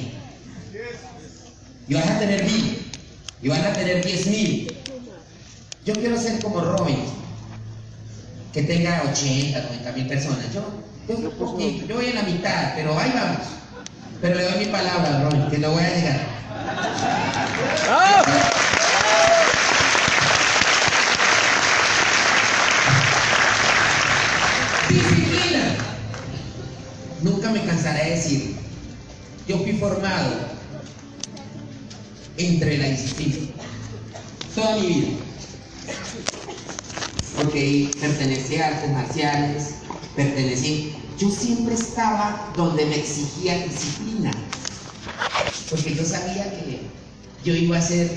[1.89, 2.89] Y vas a tener mil,
[3.41, 4.77] y vas a tener 10 mil.
[5.85, 6.99] Yo quiero ser como Robin,
[8.53, 10.53] que tenga 80, 90 mil personas.
[10.53, 10.63] Yo,
[11.09, 13.57] yo, yo voy en la mitad, pero ahí vamos.
[14.21, 16.19] Pero le doy mi palabra a Robin, que lo voy a llegar.
[17.89, 18.23] ¡Ah!
[27.21, 28.55] Nunca me cansaré de decir,
[29.47, 30.35] yo fui formado
[32.37, 33.47] entre la disciplina
[34.57, 35.07] toda mi vida.
[37.35, 39.75] Porque pertenecí a artes marciales,
[40.15, 41.06] pertenecí.
[41.17, 44.31] Yo siempre estaba donde me exigía disciplina.
[45.69, 46.81] Porque yo sabía que
[47.43, 48.09] yo iba a ser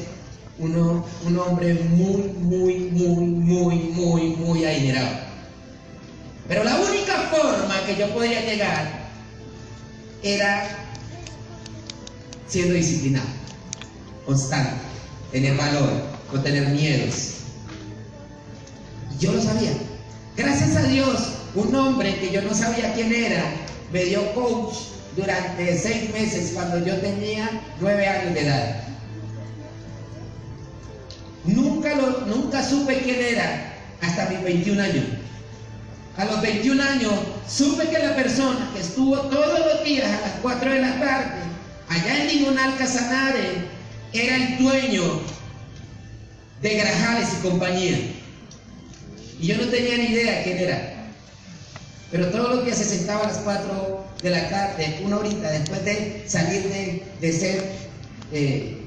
[0.58, 5.30] un hombre muy, muy, muy, muy, muy, muy adinerado.
[6.46, 9.08] Pero la única forma que yo podía llegar
[10.22, 10.68] era
[12.48, 13.28] siendo disciplinado,
[14.26, 14.74] constante,
[15.30, 15.90] tener valor,
[16.32, 17.34] no tener miedos.
[19.14, 19.72] Y yo lo sabía.
[20.36, 23.42] Gracias a Dios, un hombre que yo no sabía quién era,
[23.92, 24.74] me dio coach
[25.16, 27.48] durante seis meses cuando yo tenía
[27.80, 28.84] nueve años de edad.
[31.44, 35.04] Nunca, lo, nunca supe quién era hasta mis 21 años.
[36.16, 37.12] A los 21 años
[37.48, 41.40] supe que la persona que estuvo todos los días a las 4 de la tarde
[41.88, 43.64] allá en Limonal Casanare
[44.12, 45.20] era el dueño
[46.62, 47.98] de Grajales y compañía.
[49.40, 50.89] Y yo no tenía ni idea quién era.
[52.10, 55.84] Pero todos los días se sentaba a las 4 de la tarde, una horita después
[55.84, 56.64] de salir
[57.20, 57.70] de, ser
[58.32, 58.84] eh,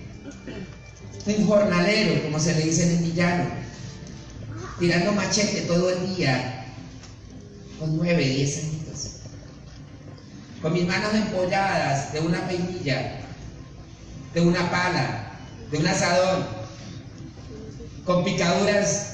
[1.26, 3.46] un jornalero, como se le dice en el villano,
[4.78, 6.66] tirando machete todo el día
[7.80, 9.12] con nueve, diez años,
[10.62, 13.20] con mis manos empolladas de una peinilla,
[14.34, 15.32] de una pala,
[15.72, 16.46] de un asadón,
[18.06, 19.14] con picaduras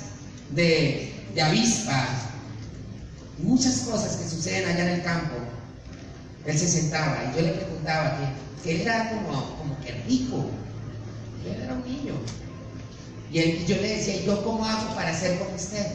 [0.49, 2.28] de, de avispa,
[3.41, 5.35] muchas cosas que suceden allá en el campo.
[6.45, 8.17] Él se sentaba y yo le preguntaba
[8.63, 10.49] que, él era como, como que rico,
[11.45, 12.13] él era un niño.
[13.31, 15.85] Y, yo le decía, ¿y yo cómo hago para ser como usted?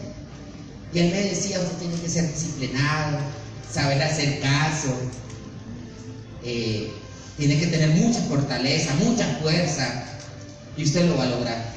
[0.93, 3.19] Y él me decía, usted tiene que ser disciplinado,
[3.71, 4.95] saber hacer caso,
[6.45, 6.93] eh,
[7.37, 10.05] tiene que tener mucha fortaleza, mucha fuerza,
[10.77, 11.75] y usted lo va a lograr.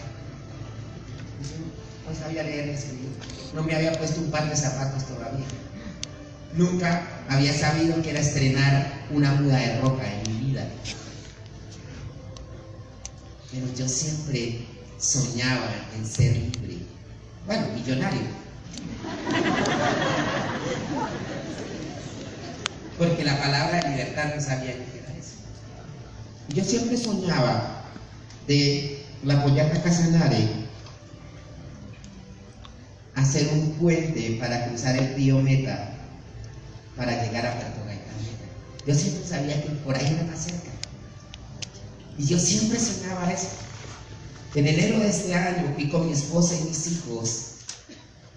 [2.07, 3.06] No sabía leer ese libro,
[3.57, 5.45] no me había puesto un par de zapatos todavía.
[6.53, 10.63] Nunca había sabido que era estrenar una muda de ropa en mi vida.
[13.51, 14.67] Pero yo siempre
[14.99, 16.85] soñaba en ser libre.
[17.47, 18.21] Bueno, millonario.
[22.99, 25.37] Porque la palabra libertad no sabía qué era eso.
[26.49, 27.85] Yo siempre soñaba
[28.47, 30.66] de la Pollata Casanare
[33.17, 35.93] hacer un puente para cruzar el río Meta
[36.95, 38.15] para llegar a Puerto Gaitán.
[38.87, 40.69] Yo siempre sabía que por ahí era más cerca.
[42.17, 43.49] Y yo siempre soñaba eso.
[44.55, 47.47] En enero de este año fui con mi esposa y mis hijos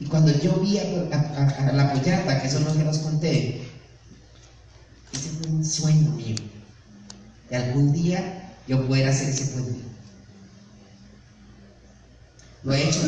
[0.01, 0.85] y cuando yo vi a,
[1.75, 3.69] la pollata, que eso no se los conté,
[5.13, 6.37] ese fue un sueño mío.
[7.51, 9.81] Que algún día yo pueda hacer ese puente.
[12.65, 13.03] Lo he hecho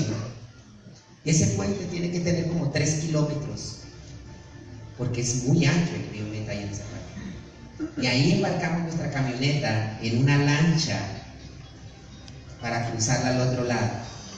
[1.24, 3.78] Y ese puente tiene que tener como 3 kilómetros,
[4.98, 6.82] porque es muy ancho el río Meta ahí en esa.
[8.00, 10.98] Y ahí embarcamos nuestra camioneta en una lancha
[12.60, 13.90] para cruzarla al otro lado.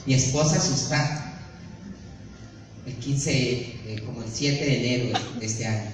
[0.06, 1.24] Mi esposa asustada
[2.86, 5.90] el 15, eh, como el 7 de enero de este año.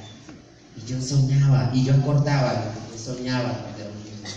[0.77, 4.29] Y yo soñaba, y yo acordaba lo que yo soñaba cuando era un niño.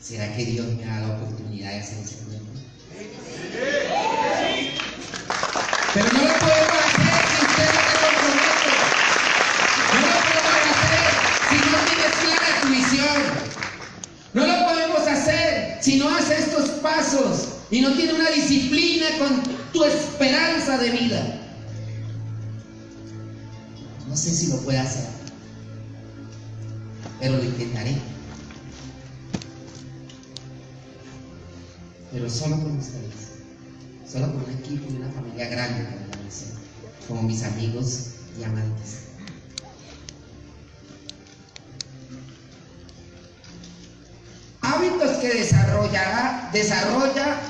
[0.00, 2.47] ¿Será que Dios me da la oportunidad de hacer ese sueño?
[5.94, 7.88] Pero no lo podemos hacer si usted no.
[9.94, 11.08] No lo podemos hacer
[11.48, 13.20] si no tienes clara tu visión.
[14.34, 19.42] No lo podemos hacer si no haces estos pasos y no tienes una disciplina con
[19.72, 21.40] tu esperanza de vida.
[24.08, 25.08] No sé si lo puede hacer,
[27.20, 27.96] pero lo intentaré.
[32.10, 33.27] Pero solo con ustedes,
[34.10, 36.32] solo con un equipo y una familia grande como la mía,
[37.06, 38.98] como mis amigos y amantes.
[44.60, 47.40] Hábitos que desarrollará, desarrolla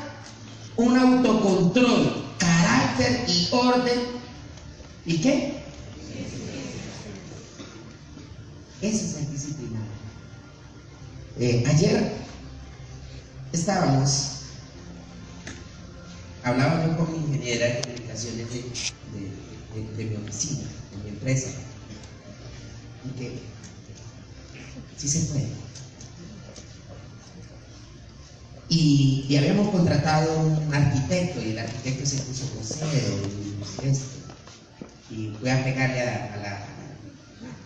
[0.77, 4.01] un autocontrol, carácter y orden.
[5.05, 5.63] ¿Y qué?
[8.81, 9.87] Eso es ser disciplinado.
[11.39, 12.13] Eh, ayer
[13.53, 14.38] estábamos,
[16.43, 18.63] hablaba yo con mi ingeniera de comunicaciones de,
[19.97, 21.51] de, mi oficina, de mi empresa,
[23.05, 23.39] y que
[24.97, 25.49] sí se puede.
[28.71, 33.17] Y, y, habíamos contratado un arquitecto y el arquitecto se puso grosero
[33.83, 34.05] y esto.
[35.11, 36.67] Y fue a pegarle a, la,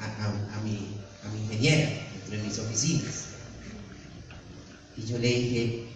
[0.01, 3.25] a, a, mi, a mi ingeniera dentro de mis oficinas.
[4.97, 5.87] Y yo le dije,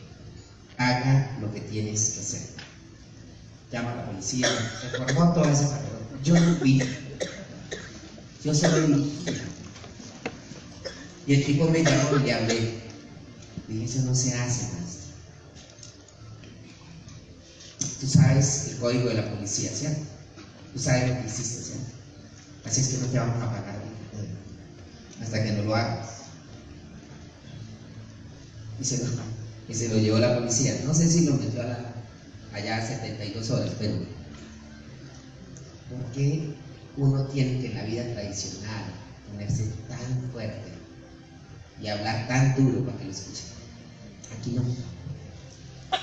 [0.79, 2.56] haga lo que tienes que hacer.
[3.77, 4.49] Llama a la policía,
[4.81, 5.99] se formó esa carrera.
[6.25, 6.81] Yo no vi.
[8.43, 9.13] Yo solo vi.
[11.27, 12.81] Y el tipo me llamó y le hablé.
[13.69, 14.97] Dije, eso no se hace más.
[18.01, 20.07] Tú sabes el código de la policía, ¿cierto?
[20.73, 21.85] Tú sabes lo que hiciste, ¿cierto?
[22.65, 23.83] Así es que no te vamos a pagar
[25.21, 26.09] hasta que no lo hagas.
[28.81, 29.05] Y se, lo,
[29.69, 30.81] y se lo llevó la policía.
[30.87, 31.96] No sé si lo metió a la,
[32.53, 33.95] allá a 72 horas, pero
[35.91, 36.55] ¿por qué
[36.97, 38.85] uno tiene que en la vida tradicional
[39.31, 40.73] ponerse tan fuerte
[41.81, 43.47] y hablar tan duro para que lo escuchen?
[44.39, 44.65] Aquí no.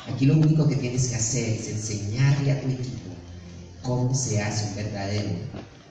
[0.07, 3.11] Aquí lo único que tienes que hacer es enseñarle a tu equipo
[3.81, 5.29] cómo se hace un verdadero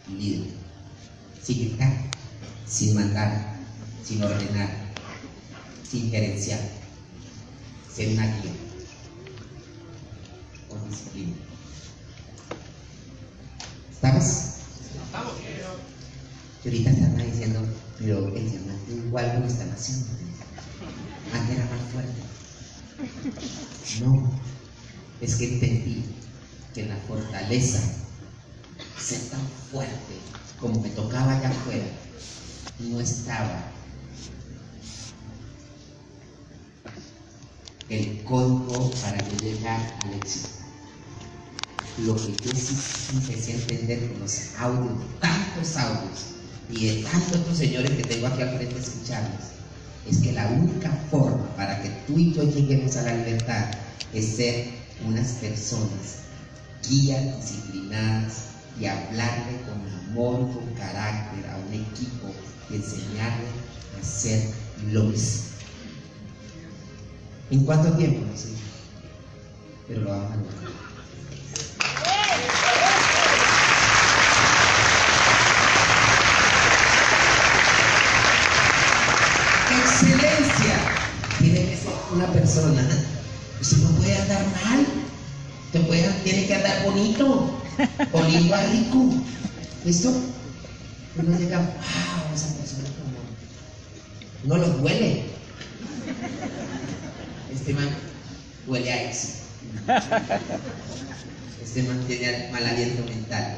[0.09, 0.49] líder.
[1.43, 1.93] Sin gritar,
[2.67, 3.57] sin mandar,
[4.05, 4.71] sin ordenar,
[5.89, 6.61] sin gerenciar.
[7.95, 8.62] Ser una guía.
[10.73, 11.37] Con disciplina.
[13.91, 14.25] ¿Estamos?
[15.05, 15.33] Estamos.
[16.65, 17.61] Y ahorita están diciendo,
[17.99, 20.07] pero el diamante igual lo están haciendo.
[21.35, 22.23] Antes era más fuerte.
[24.01, 24.33] No,
[25.21, 26.05] es que entendí
[26.73, 27.81] que la fortaleza,
[28.99, 30.15] ser tan fuerte
[30.59, 31.85] como me tocaba allá afuera,
[32.79, 33.63] no estaba
[37.91, 40.62] el código para yo llegar al éxito.
[41.99, 42.75] Lo que yo sí
[43.13, 46.21] empecé a entender con los audios, tantos audios,
[46.71, 49.45] y de tantos otros señores que tengo aquí al frente escucharlos,
[50.09, 53.71] es que la única forma para que tú y yo lleguemos a la libertad
[54.15, 54.69] es ser
[55.07, 56.23] unas personas
[56.89, 58.45] guías, disciplinadas
[58.81, 62.33] y hablarle con amor con carácter a un equipo
[62.71, 63.47] y enseñarle
[63.97, 64.49] a hacer
[64.91, 65.43] lo mismo.
[67.51, 68.27] ¿En cuánto tiempo?
[68.27, 68.49] No sé.
[69.87, 70.92] Pero lo vamos a lograr.
[82.53, 82.89] Persona.
[83.61, 84.87] Usted no puede andar mal.
[85.67, 87.59] Usted puede, tiene que andar bonito.
[88.13, 89.15] Bonito a rico.
[89.85, 90.13] ¿Listo?
[91.17, 93.19] Uno llega, wow, esa persona como.
[94.45, 95.25] No los huele.
[97.53, 97.89] Este man
[98.67, 99.39] huele a éxito.
[101.63, 103.57] Este man tiene mal aliento mental.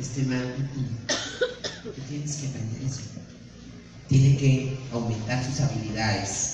[0.00, 0.68] Este man.
[1.82, 3.00] Tú tienes que aprender eso
[4.08, 6.53] tiene que aumentar sus habilidades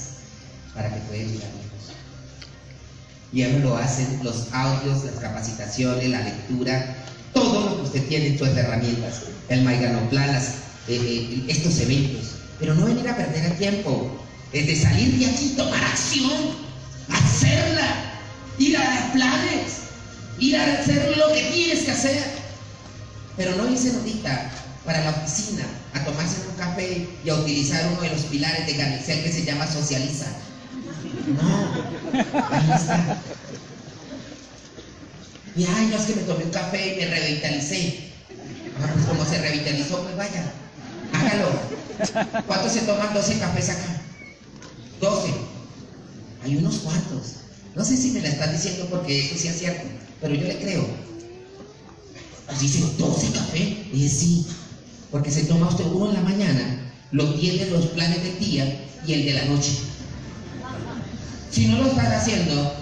[0.74, 1.70] para que pueda llegar lejos.
[3.32, 6.96] Y eso lo hacen los audios, las capacitaciones, la lectura,
[7.32, 10.42] todo lo que usted tiene en sus herramientas, el Maiganoplan, eh,
[10.88, 12.32] eh, estos eventos.
[12.58, 14.10] Pero no venir a perder el tiempo,
[14.52, 16.56] es de salir de aquí, tomar acción,
[17.08, 18.18] hacerla,
[18.58, 19.72] ir a dar planes,
[20.38, 22.22] ir a hacer lo que tienes que hacer.
[23.36, 24.50] Pero no irse ahorita
[24.84, 25.64] para la oficina
[25.94, 29.44] a tomarse un café y a utilizar uno de los pilares de Ganicel que se
[29.44, 30.49] llama socializar.
[31.26, 33.22] No, ahí está.
[35.56, 38.10] Y ay, no es que me tomé un café y me revitalicé.
[38.80, 40.52] Ah, pues como se revitalizó, pues vaya,
[41.12, 41.48] hágalo.
[42.46, 44.00] ¿Cuántos se toman 12 cafés acá?
[45.00, 45.28] 12.
[46.44, 47.34] Hay unos cuantos.
[47.74, 49.86] No sé si me la están diciendo porque eso sí es cierto,
[50.20, 50.86] pero yo le creo.
[52.46, 53.58] Pues dice 12 café.
[53.92, 54.46] Y sí,
[55.10, 59.12] porque se toma usted uno en la mañana, lo tiene los planes del día y
[59.12, 59.72] el de la noche.
[61.50, 62.74] Si no lo estás haciendo,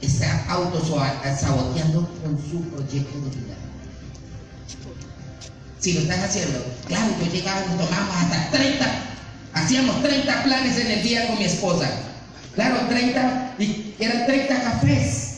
[0.00, 3.54] está autosaboteando con su proyecto de vida.
[5.78, 9.04] Si lo estás haciendo, claro, yo llegaba y tomamos hasta 30,
[9.54, 11.90] hacíamos 30 planes en el día con mi esposa.
[12.54, 15.28] Claro, 30, y eran 30 cafés.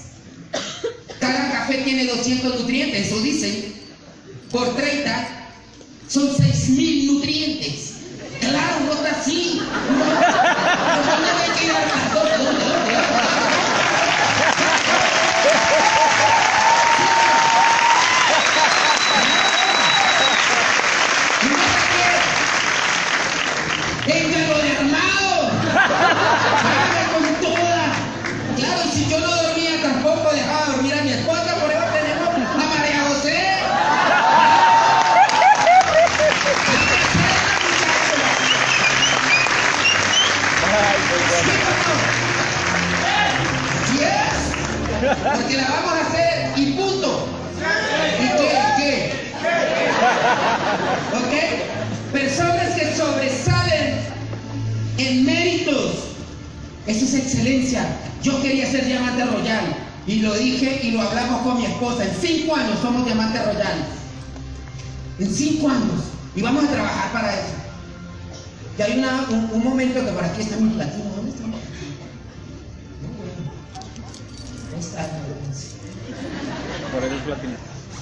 [1.21, 3.75] Cada café tiene 200 nutrientes, eso dicen.
[4.51, 5.29] Por 30
[6.09, 6.54] son 6.000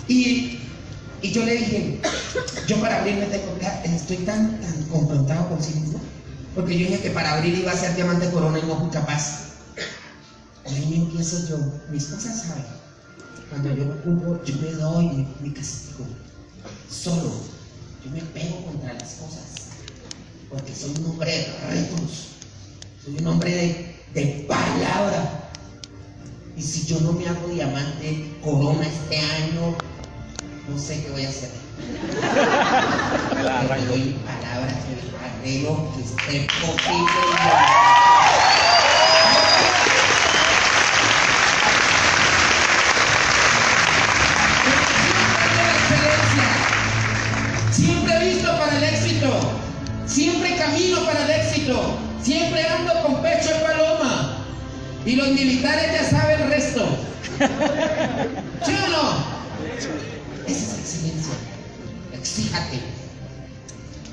[0.09, 0.59] Y,
[1.23, 2.01] y yo le dije,
[2.67, 6.01] yo para abrir me tengo que, estoy tan, tan confrontado consigo mismo,
[6.55, 9.53] porque yo dije que para abrir iba a ser diamante corona y no fui capaz.
[10.67, 11.59] Ahí me empiezo yo,
[11.91, 12.65] mis cosas saben,
[13.51, 16.07] cuando yo me ocupo, yo me doy mi castigo,
[16.91, 17.33] solo,
[18.05, 19.69] yo me pego contra las cosas,
[20.51, 22.29] porque soy un hombre de retos,
[23.05, 25.39] soy un hombre de, de palabra.
[26.55, 29.75] Y si yo no me hago diamante corona este año,
[30.69, 31.51] no sé qué voy a hacer.
[33.45, 33.87] La arranco.
[33.87, 37.11] doy mi palabra que arreglo que esté posible.
[47.73, 49.41] Siempre visto para el éxito.
[50.07, 51.99] Siempre camino para el éxito.
[52.23, 54.39] Siempre ando con pecho de paloma.
[55.05, 56.87] Y los militares ya saben el resto.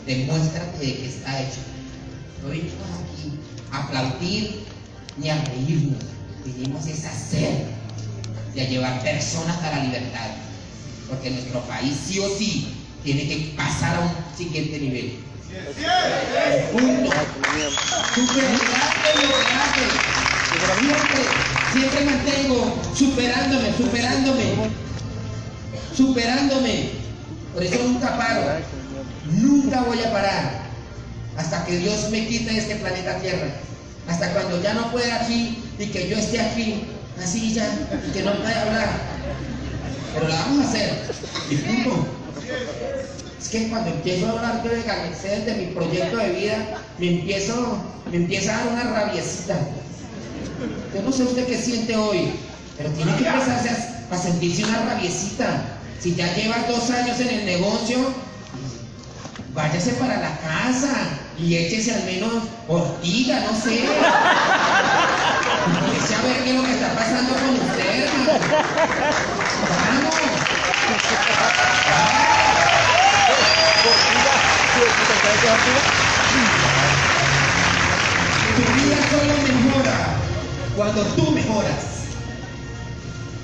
[0.06, 1.60] Demuéstrate de que está hecho.
[2.42, 3.40] No vinimos aquí
[3.72, 4.66] a aplaudir
[5.18, 6.04] ni a reírnos.
[6.46, 7.66] Vinimos es a hacer
[8.56, 10.32] y a llevar personas a la libertad.
[11.08, 12.74] Porque nuestro país sí o sí
[13.04, 15.20] tiene que pasar a un siguiente nivel.
[16.72, 17.12] Punto.
[18.16, 18.70] Superarte.
[20.80, 21.22] Siempre,
[21.74, 24.46] siempre mantengo superándome, superándome,
[25.96, 26.99] superándome.
[27.54, 28.42] Por eso nunca paro.
[29.32, 30.70] Nunca voy a parar
[31.38, 33.48] hasta que Dios me quite este planeta Tierra.
[34.08, 36.84] Hasta cuando ya no pueda aquí y que yo esté aquí,
[37.24, 37.68] así ya,
[38.08, 38.90] y que no pueda hablar.
[40.14, 41.12] Pero la vamos a hacer.
[41.66, 42.08] Punto.
[43.40, 47.78] Es que cuando empiezo a hablar de Garnexel, de mi proyecto de vida, me empiezo,
[48.12, 49.58] me empieza a dar una rabiecita.
[50.94, 52.32] Yo no sé usted qué siente hoy,
[52.78, 53.70] pero tiene que empezarse
[54.12, 55.79] a sentirse una rabiecita.
[56.02, 57.98] Si ya llevas dos años en el negocio,
[59.54, 60.94] váyase para la casa
[61.38, 62.32] y échese al menos
[62.70, 63.84] ortiga, no sé.
[65.76, 68.10] Empiece a ver qué es lo que está pasando con usted.
[69.70, 70.16] Vamos.
[78.56, 79.98] Tu vida solo mejora
[80.78, 81.99] cuando tú mejoras.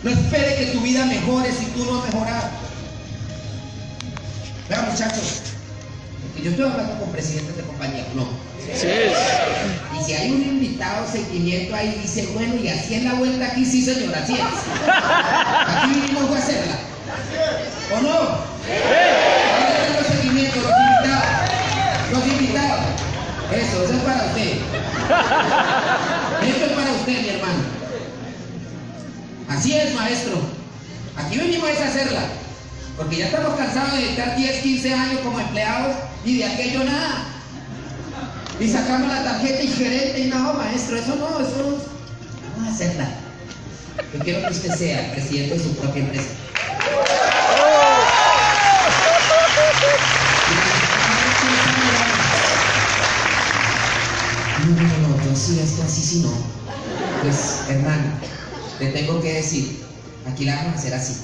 [0.05, 2.49] No espere que tu vida mejore si tú no has mejorado.
[4.69, 5.41] Vean muchachos,
[6.21, 8.27] porque yo estoy hablando con presidentes de compañía, no.
[8.71, 8.87] Sí.
[9.99, 13.65] Y si hay un invitado seguimiento ahí, dice, bueno, y así es la vuelta aquí,
[13.65, 14.41] sí señor, así es.
[14.87, 16.77] Aquí vinimos a hacerla.
[17.95, 18.13] ¿O no?
[18.13, 21.25] ¿Dónde están los seguimientos, los invitados?
[22.11, 22.85] Los invitados.
[23.51, 24.51] Eso, eso es para usted.
[26.47, 27.84] Esto es para usted, mi hermano.
[29.49, 30.39] Así es, maestro.
[31.15, 32.21] Aquí venimos a hacerla.
[32.97, 37.25] Porque ya estamos cansados de estar 10, 15 años como empleados y de aquello nada.
[38.59, 41.77] Y sacamos la tarjeta y gerente y no, maestro, eso no, eso no.
[42.55, 43.09] Vamos a hacerla.
[44.13, 46.29] Yo quiero que usted sea el presidente de su propia empresa.
[54.65, 56.31] No, no, no, yo sí, esto así sí no.
[57.21, 58.03] Pues, hermano,
[58.79, 59.83] te tengo que decir,
[60.31, 61.15] aquí la vamos a hacer así,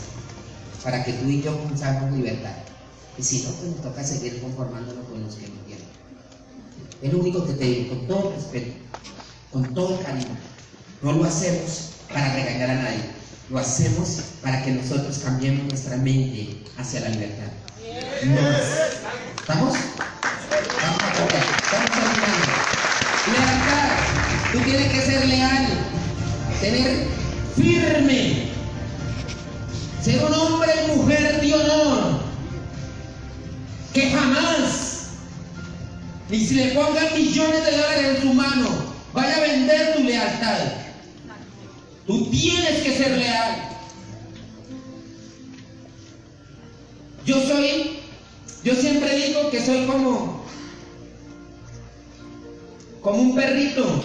[0.83, 2.53] para que tú y yo comenzamos libertad.
[3.17, 5.85] Y si no, pues nos toca seguir conformándonos con los que nos quieren.
[7.01, 8.73] Es lo único que te digo, con todo respeto,
[9.51, 10.37] con todo cariño.
[11.01, 13.03] No lo hacemos para regañar a nadie,
[13.49, 17.51] lo hacemos para que nosotros cambiemos nuestra mente hacia la libertad.
[18.23, 18.61] No más.
[19.41, 19.73] ¿Estamos?
[20.81, 21.43] Vamos a cambiar.
[23.27, 24.51] Lealtad.
[24.51, 25.67] Tú tienes que ser leal,
[26.59, 27.07] tener
[27.55, 28.49] firme,
[30.01, 32.21] ser un hombre y mujer de honor,
[33.93, 35.09] que jamás,
[36.29, 38.69] ni si le pongan millones de dólares en su mano,
[39.13, 40.59] vaya a vender tu lealtad.
[42.07, 43.69] Tú tienes que ser leal.
[47.25, 47.99] Yo soy,
[48.63, 50.41] yo siempre digo que soy como
[53.01, 54.03] como un perrito.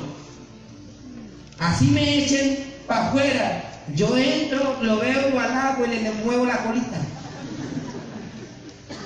[1.59, 3.62] Así me echen para afuera.
[3.95, 6.99] Yo entro, lo veo agua y le muevo la colita.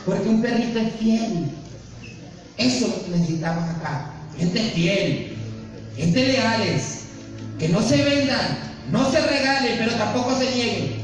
[0.06, 1.50] Porque un perrito es fiel.
[2.56, 4.10] Eso es lo que necesitamos acá.
[4.38, 5.36] Gente fiel,
[5.96, 7.04] gente leales,
[7.58, 8.58] que no se vendan,
[8.90, 11.02] no se regalen, pero tampoco se nieguen.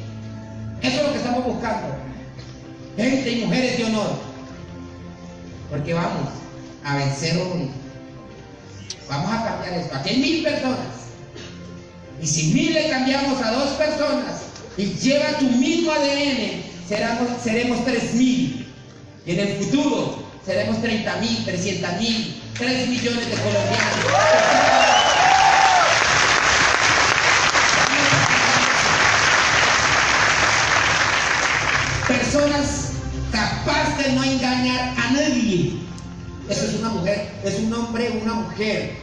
[0.82, 1.96] Eso es lo que estamos buscando.
[2.96, 4.18] Gente y mujeres de honor.
[5.70, 6.28] Porque vamos
[6.84, 7.70] a vencer hoy.
[9.08, 9.96] Vamos a cambiar esto.
[9.96, 11.05] Aquí hay mil personas.
[12.22, 14.42] Y si mil le cambiamos a dos personas
[14.76, 18.66] y lleva tu mismo ADN, seremos, tres mil.
[19.26, 24.06] Y en el futuro seremos 30 mil, 300 mil, 3 millones de colombianos.
[32.06, 32.92] Personas
[33.32, 35.80] capaces de no engañar a nadie.
[36.48, 38.94] Eso es una mujer, es un hombre, una mujer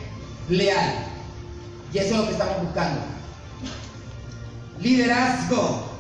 [0.49, 1.02] leal.
[1.93, 3.01] Y eso es lo que estamos buscando.
[4.81, 5.93] Liderazgo.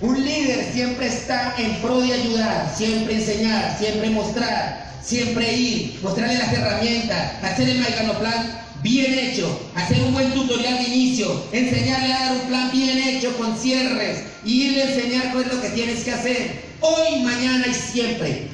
[0.00, 6.38] Un líder siempre está en pro de ayudar, siempre enseñar, siempre mostrar, siempre ir, mostrarle
[6.38, 7.84] las herramientas, hacer el
[8.18, 12.98] plan bien hecho, hacer un buen tutorial de inicio, enseñarle a dar un plan bien
[12.98, 17.20] hecho con cierres y irle a enseñar qué es lo que tienes que hacer hoy,
[17.20, 18.48] mañana y siempre.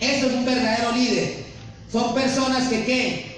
[0.00, 1.44] Eso es un verdadero líder.
[1.90, 3.29] Son personas que ¿qué?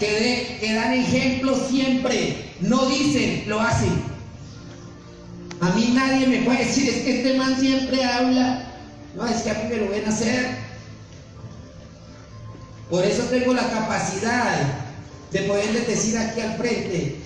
[0.00, 2.52] Que, dan ejemplo siempre.
[2.60, 4.02] No dicen, lo hacen.
[5.60, 8.66] A mí nadie me puede decir, es que este man siempre habla.
[9.14, 10.56] No, es que a mí me lo ven hacer.
[12.88, 14.66] Por eso tengo la capacidad
[15.30, 17.16] de poderles decir aquí al frente,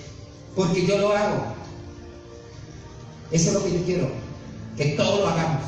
[0.55, 1.55] porque yo lo hago.
[3.31, 4.11] Eso es lo que yo quiero,
[4.77, 5.63] que todos lo hagamos.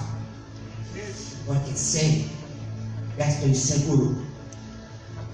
[1.48, 2.26] Porque sé,
[3.18, 4.18] ya estoy seguro,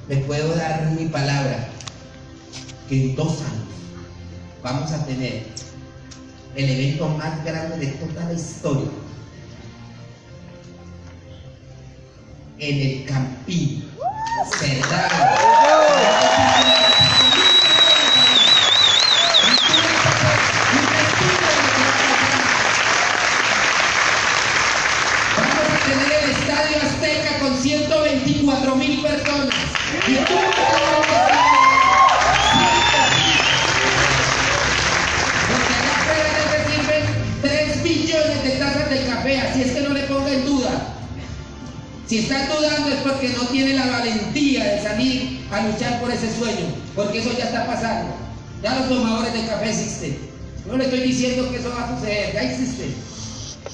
[0.08, 1.70] le puedo dar mi palabra,
[2.90, 3.64] que en dos años
[4.62, 5.48] vamos a tener
[6.56, 8.90] el evento más grande de toda la historia
[12.60, 13.90] en el Campín.
[14.00, 14.52] Vamos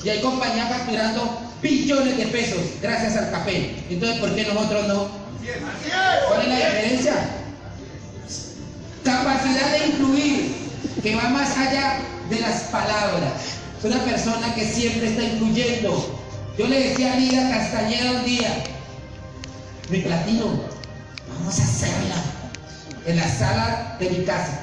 [0.03, 3.75] Y hay compañías facturando billones de pesos gracias al café.
[3.89, 5.09] Entonces, ¿por qué nosotros no?
[6.29, 7.13] ¿Cuál es la diferencia?
[9.03, 10.55] Capacidad de influir,
[11.01, 13.33] que va más allá de las palabras.
[13.77, 16.19] Es una persona que siempre está influyendo.
[16.57, 18.63] Yo le decía a Lida Castañeda un día,
[19.89, 20.45] mi platino,
[21.27, 22.23] vamos a hacerla
[23.05, 24.59] en la sala de mi casa.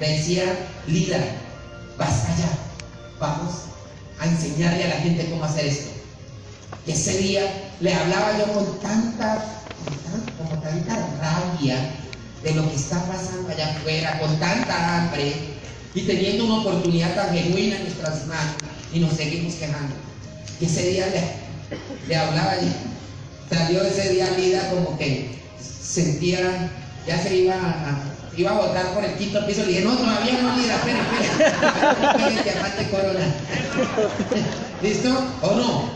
[0.00, 0.44] Le decía,
[0.86, 1.18] Lida,
[1.98, 2.48] basta ya,
[3.18, 3.66] vamos
[4.18, 5.90] a enseñarle a la gente cómo hacer esto.
[6.86, 7.42] Y ese día
[7.80, 9.44] le hablaba yo con tanta,
[10.38, 11.94] con tanta rabia
[12.42, 15.32] de lo que está pasando allá afuera, con tanta hambre,
[15.94, 18.56] y teniendo una oportunidad tan genuina en nuestras manos
[18.92, 19.94] y nos seguimos quejando.
[20.60, 26.70] Y ese día le, le hablaba y salió ese día Lida como que sentía,
[27.06, 29.62] ya se iba a, iba a botar por el quinto piso.
[29.62, 32.28] Le dije, no, todavía no, Lida, espera, espera.
[32.28, 33.26] el diamante corona.
[34.82, 35.24] ¿Listo?
[35.42, 35.90] ¿O no?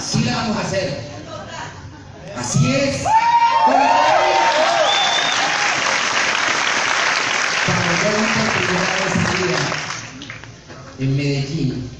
[0.00, 1.00] Sí la vamos a hacer.
[2.36, 3.02] Así es.
[10.98, 11.90] en Medellín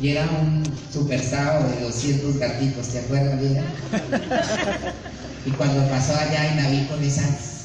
[0.00, 3.62] y era un super sábado de 200 gatitos, ¿te acuerdas, vida?
[5.46, 7.64] Y cuando pasó allá y la vi con esas.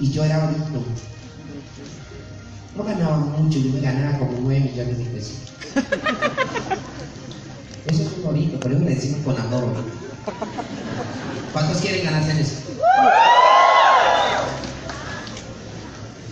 [0.00, 0.84] y yo era bonito.
[2.76, 5.36] No ganaba mucho, yo me ganaba como 9 millones de pesos.
[7.86, 9.72] Eso es un bonito, pero eso le decimos con amor.
[11.52, 12.56] ¿Cuántos quieren ganarse en eso?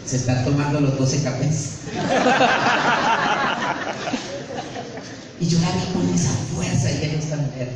[0.04, 1.74] Se están tomando los 12 cafés.
[5.40, 7.72] y yo la vi con esa fuerza y en esta mujer.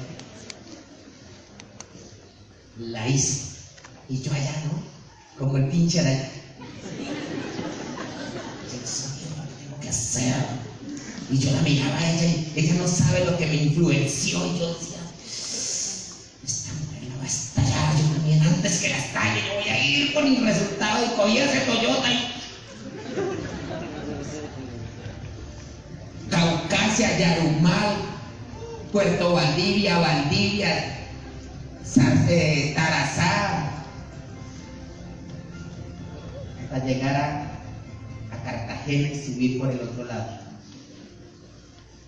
[2.78, 3.56] La hice.
[4.08, 4.82] Y yo allá, ¿no?
[5.36, 6.30] Como el pinche araña.
[9.58, 10.34] tengo que hacer.
[11.30, 14.38] Y yo la miraba a ella y ella no sabe lo que me influenció.
[14.46, 14.98] Y yo decía,
[16.46, 17.96] esta mujer la va a estallar.
[17.96, 21.38] Yo también, antes que la estalle, yo voy a ir con el resultado y cogí
[21.38, 22.28] ese Toyota y
[26.30, 27.96] Caucasia, Yarumal,
[28.92, 30.97] Puerto Valdivia, Valdivia,
[32.28, 33.70] eh, Tarazá,
[36.62, 37.44] hasta llegar a,
[38.44, 40.38] Cartagena y subir por el otro lado.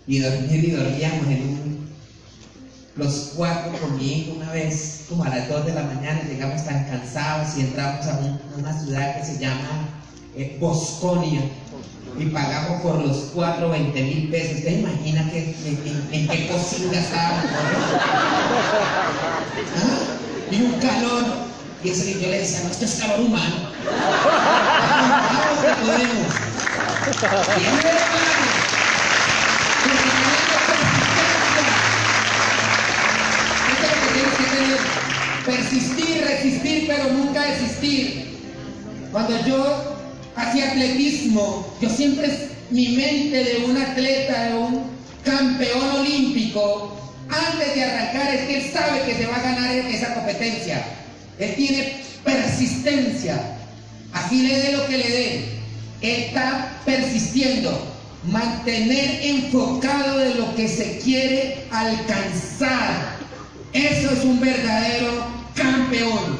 [0.07, 1.89] Y dormir y dormíamos en un,
[2.97, 7.59] los cuatro conmigo una vez, como a las dos de la mañana, llegamos tan cansados
[7.59, 9.89] y entramos a, una ciudad que se llama
[10.35, 11.43] eh, Bosconia
[12.19, 14.59] y pagamos por los cuatro 20 mil pesos.
[14.59, 15.55] ¿Usted imagina que,
[16.13, 17.45] en, qué cocina estábamos?
[19.77, 19.99] ¿Ah?
[20.51, 21.25] Y un calor.
[21.83, 23.57] Y eso yo le decía, no, esto es calor humano.
[25.31, 26.27] Vamos que podemos.
[27.07, 28.01] Es que que.
[35.47, 38.39] Persistir, resistir, pero nunca desistir.
[39.11, 40.00] Cuando yo
[40.41, 42.29] hacía atletismo, yo siempre,
[42.71, 44.83] mi mente de un atleta, de un
[45.25, 46.97] campeón olímpico,
[47.29, 50.85] antes de arrancar es que él sabe que se va a ganar esa competencia.
[51.39, 53.57] Él tiene persistencia.
[54.13, 55.45] Así le dé lo que le dé.
[56.01, 57.87] Está persistiendo.
[58.25, 63.17] Mantener enfocado de lo que se quiere alcanzar.
[63.73, 65.25] Eso es un verdadero
[65.55, 66.40] campeón.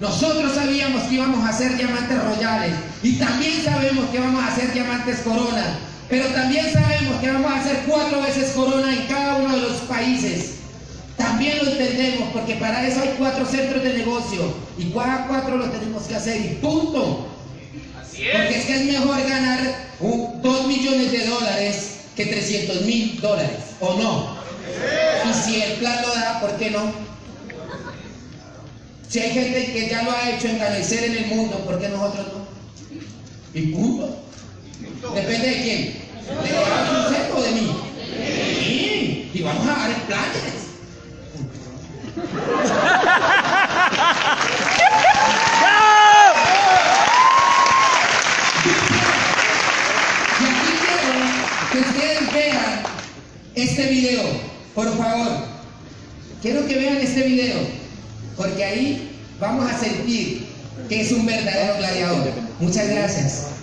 [0.00, 2.72] Nosotros sabíamos que íbamos a hacer diamantes royales
[3.02, 5.78] y también sabemos que vamos a hacer diamantes corona,
[6.08, 9.78] pero también sabemos que vamos a hacer cuatro veces corona en cada uno de los
[9.82, 10.54] países.
[11.16, 15.64] También lo entendemos porque para eso hay cuatro centros de negocio y cada cuatro lo
[15.64, 17.26] tenemos que hacer y punto.
[18.32, 19.58] Porque es que es mejor ganar
[20.00, 24.38] dos millones de dólares que 300 mil dólares, ¿o no?
[25.28, 27.07] Y si el plan lo da, ¿por qué no?
[29.08, 32.26] Si hay gente que ya lo ha hecho engrandecer en el mundo, ¿por qué nosotros
[32.26, 32.46] no?
[33.54, 34.22] Y punto.
[35.14, 36.08] Depende de quién.
[36.28, 37.76] ¿De usted o de mí?
[38.04, 39.30] Sí.
[39.32, 40.58] Y vamos a dar planes.
[53.54, 54.22] Este video,
[54.74, 55.28] por favor.
[56.42, 57.77] Quiero que vean este video
[58.38, 60.46] porque ahí vamos a sentir
[60.88, 62.32] que es un verdadero gladiador.
[62.60, 63.57] Muchas gracias.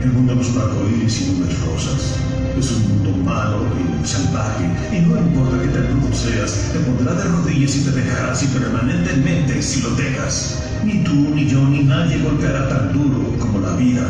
[0.00, 2.14] El mundo no es un arcoíris y nubes rosas.
[2.58, 4.64] Es un mundo malo y salvaje,
[4.96, 8.46] y no importa qué tan duro seas, te pondrá de rodillas y te dejará así
[8.46, 10.58] permanentemente si lo dejas.
[10.84, 14.02] Ni tú, ni yo, ni nadie golpeará tan duro como la vida.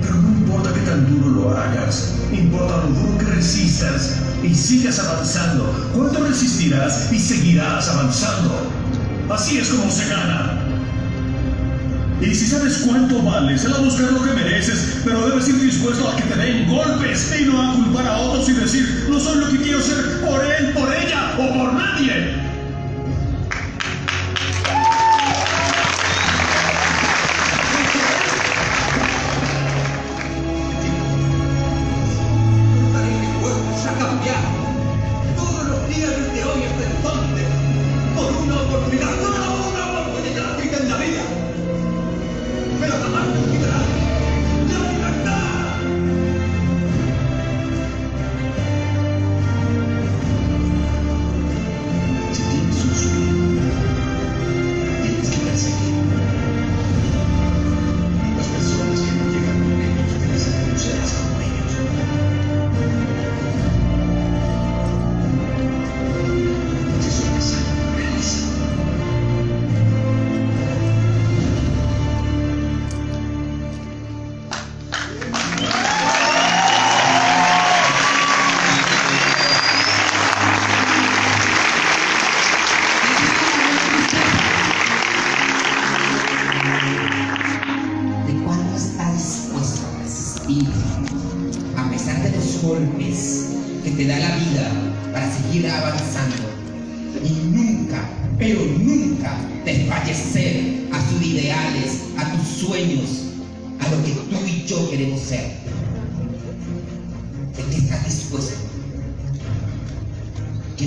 [0.00, 4.98] Pero no importa qué tan duro lo hagas, importa lo duro que resistas y sigas
[4.98, 5.90] avanzando.
[5.94, 8.50] ¿Cuánto resistirás y seguirás avanzando?
[9.28, 10.61] Así es como se gana.
[12.22, 16.08] Y si sabes cuánto vales, sal a buscar lo que mereces, pero debes ir dispuesto
[16.08, 19.40] a que te den golpes y no a culpar a otros y decir, no soy
[19.40, 22.51] lo que quiero ser por él, por ella o por nadie.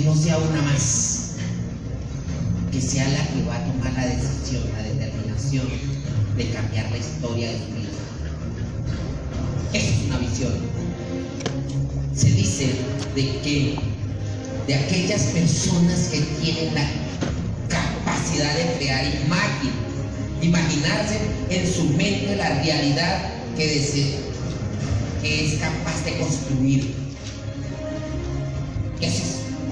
[0.06, 1.32] no sea una más,
[2.70, 5.66] que sea la que va a tomar la decisión, la determinación
[6.36, 7.90] de cambiar la historia de su vida.
[9.72, 10.52] Es una visión.
[12.14, 12.70] Se dice
[13.16, 13.78] de que
[14.68, 16.86] de aquellas personas que tienen la
[17.68, 19.72] capacidad de crear imagen,
[20.40, 21.18] imaginarse
[21.50, 24.18] en su mente la realidad que desea,
[25.20, 26.94] que es capaz de construir.
[29.00, 29.35] Es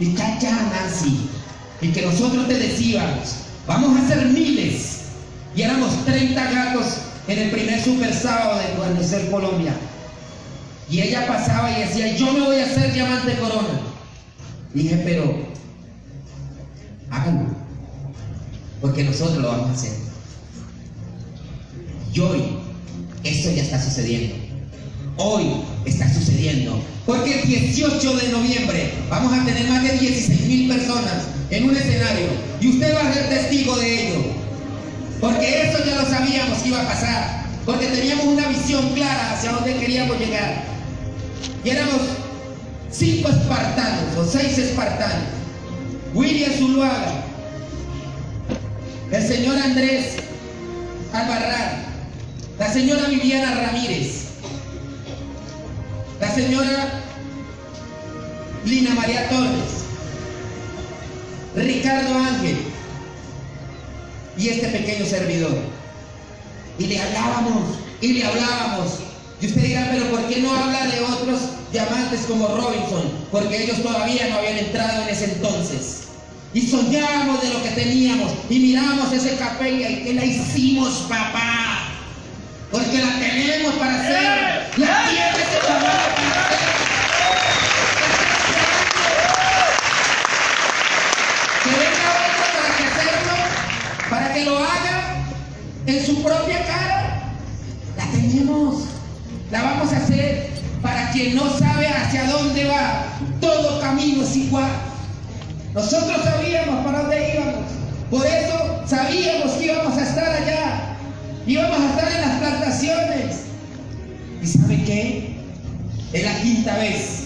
[0.00, 1.28] y ya, Nancy,
[1.82, 3.34] y que nosotros te decíamos,
[3.66, 5.02] vamos a hacer miles,
[5.54, 6.86] y éramos 30 gatos
[7.28, 9.74] en el primer super sábado de Guarnecer Colombia.
[10.88, 13.80] Y ella pasaba y decía, yo me voy a hacer diamante corona.
[14.72, 15.46] Dije, pero
[17.10, 17.50] háganlo,
[18.80, 19.92] porque nosotros lo vamos a hacer.
[22.14, 22.42] Y hoy
[23.22, 24.34] esto ya está sucediendo.
[25.18, 26.80] Hoy está sucediendo.
[27.10, 31.76] Porque el 18 de noviembre vamos a tener más de 16 mil personas en un
[31.76, 32.28] escenario.
[32.60, 34.20] Y usted va a ser testigo de ello.
[35.20, 37.46] Porque eso ya lo sabíamos que iba a pasar.
[37.66, 40.62] Porque teníamos una visión clara hacia dónde queríamos llegar.
[41.64, 42.00] Y éramos
[42.92, 45.26] cinco espartanos o seis espartanos.
[46.14, 47.24] William Zuluaga,
[49.10, 50.14] el señor Andrés
[51.12, 51.86] Albarrán,
[52.56, 54.29] la señora Viviana Ramírez,
[56.20, 57.02] la señora
[58.64, 59.84] Lina María Torres,
[61.56, 62.58] Ricardo Ángel
[64.36, 65.56] y este pequeño servidor.
[66.78, 68.98] Y le hablábamos y le hablábamos.
[69.40, 71.40] Y usted dirá, pero ¿por qué no habla de otros
[71.72, 76.00] diamantes como Robinson, porque ellos todavía no habían entrado en ese entonces.
[76.52, 81.88] Y soñábamos de lo que teníamos y miramos ese capella y que la hicimos, papá.
[82.72, 84.70] Porque la tenemos para hacer.
[84.76, 85.39] La tiene
[94.32, 95.24] que lo haga
[95.86, 97.34] en su propia cara.
[97.96, 98.84] La tenemos.
[99.50, 100.50] La vamos a hacer.
[100.82, 103.04] Para quien no sabe hacia dónde va,
[103.40, 104.70] todo camino es igual.
[105.74, 107.64] Nosotros sabíamos para dónde íbamos.
[108.10, 110.96] Por eso sabíamos que íbamos a estar allá.
[111.46, 113.36] Íbamos a estar en las plantaciones.
[114.42, 115.36] ¿Y sabe qué?
[116.12, 117.20] Es la quinta vez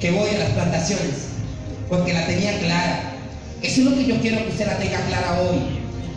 [0.00, 1.28] que voy a las plantaciones,
[1.88, 3.00] porque la tenía clara.
[3.62, 5.75] Eso es lo que yo quiero que usted la tenga clara hoy,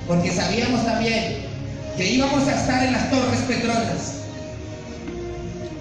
[0.09, 1.35] porque sabíamos también
[1.95, 4.13] que íbamos a estar en las Torres Petronas,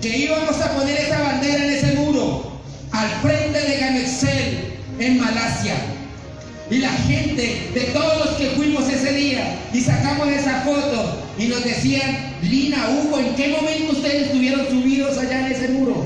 [0.03, 2.61] que íbamos a poner esa bandera en ese muro,
[2.93, 5.76] al frente de Ganexel, en Malasia.
[6.70, 11.47] Y la gente, de todos los que fuimos ese día y sacamos esa foto y
[11.47, 16.05] nos decían, Lina, Hugo, ¿en qué momento ustedes estuvieron subidos allá en ese muro?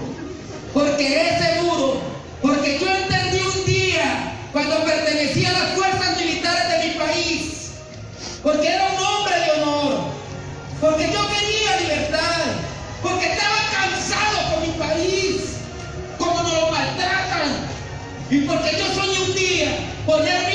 [0.73, 2.01] Porque ese muro,
[2.41, 6.02] porque yo entendí un día cuando pertenecía a las fuerzas
[8.43, 9.95] porque era un hombre de honor,
[10.81, 12.43] porque yo quería libertad,
[13.01, 15.43] porque estaba cansado con mi país,
[16.19, 17.69] como nos lo maltratan,
[18.31, 19.71] y porque yo soñé un día
[20.05, 20.52] ponerme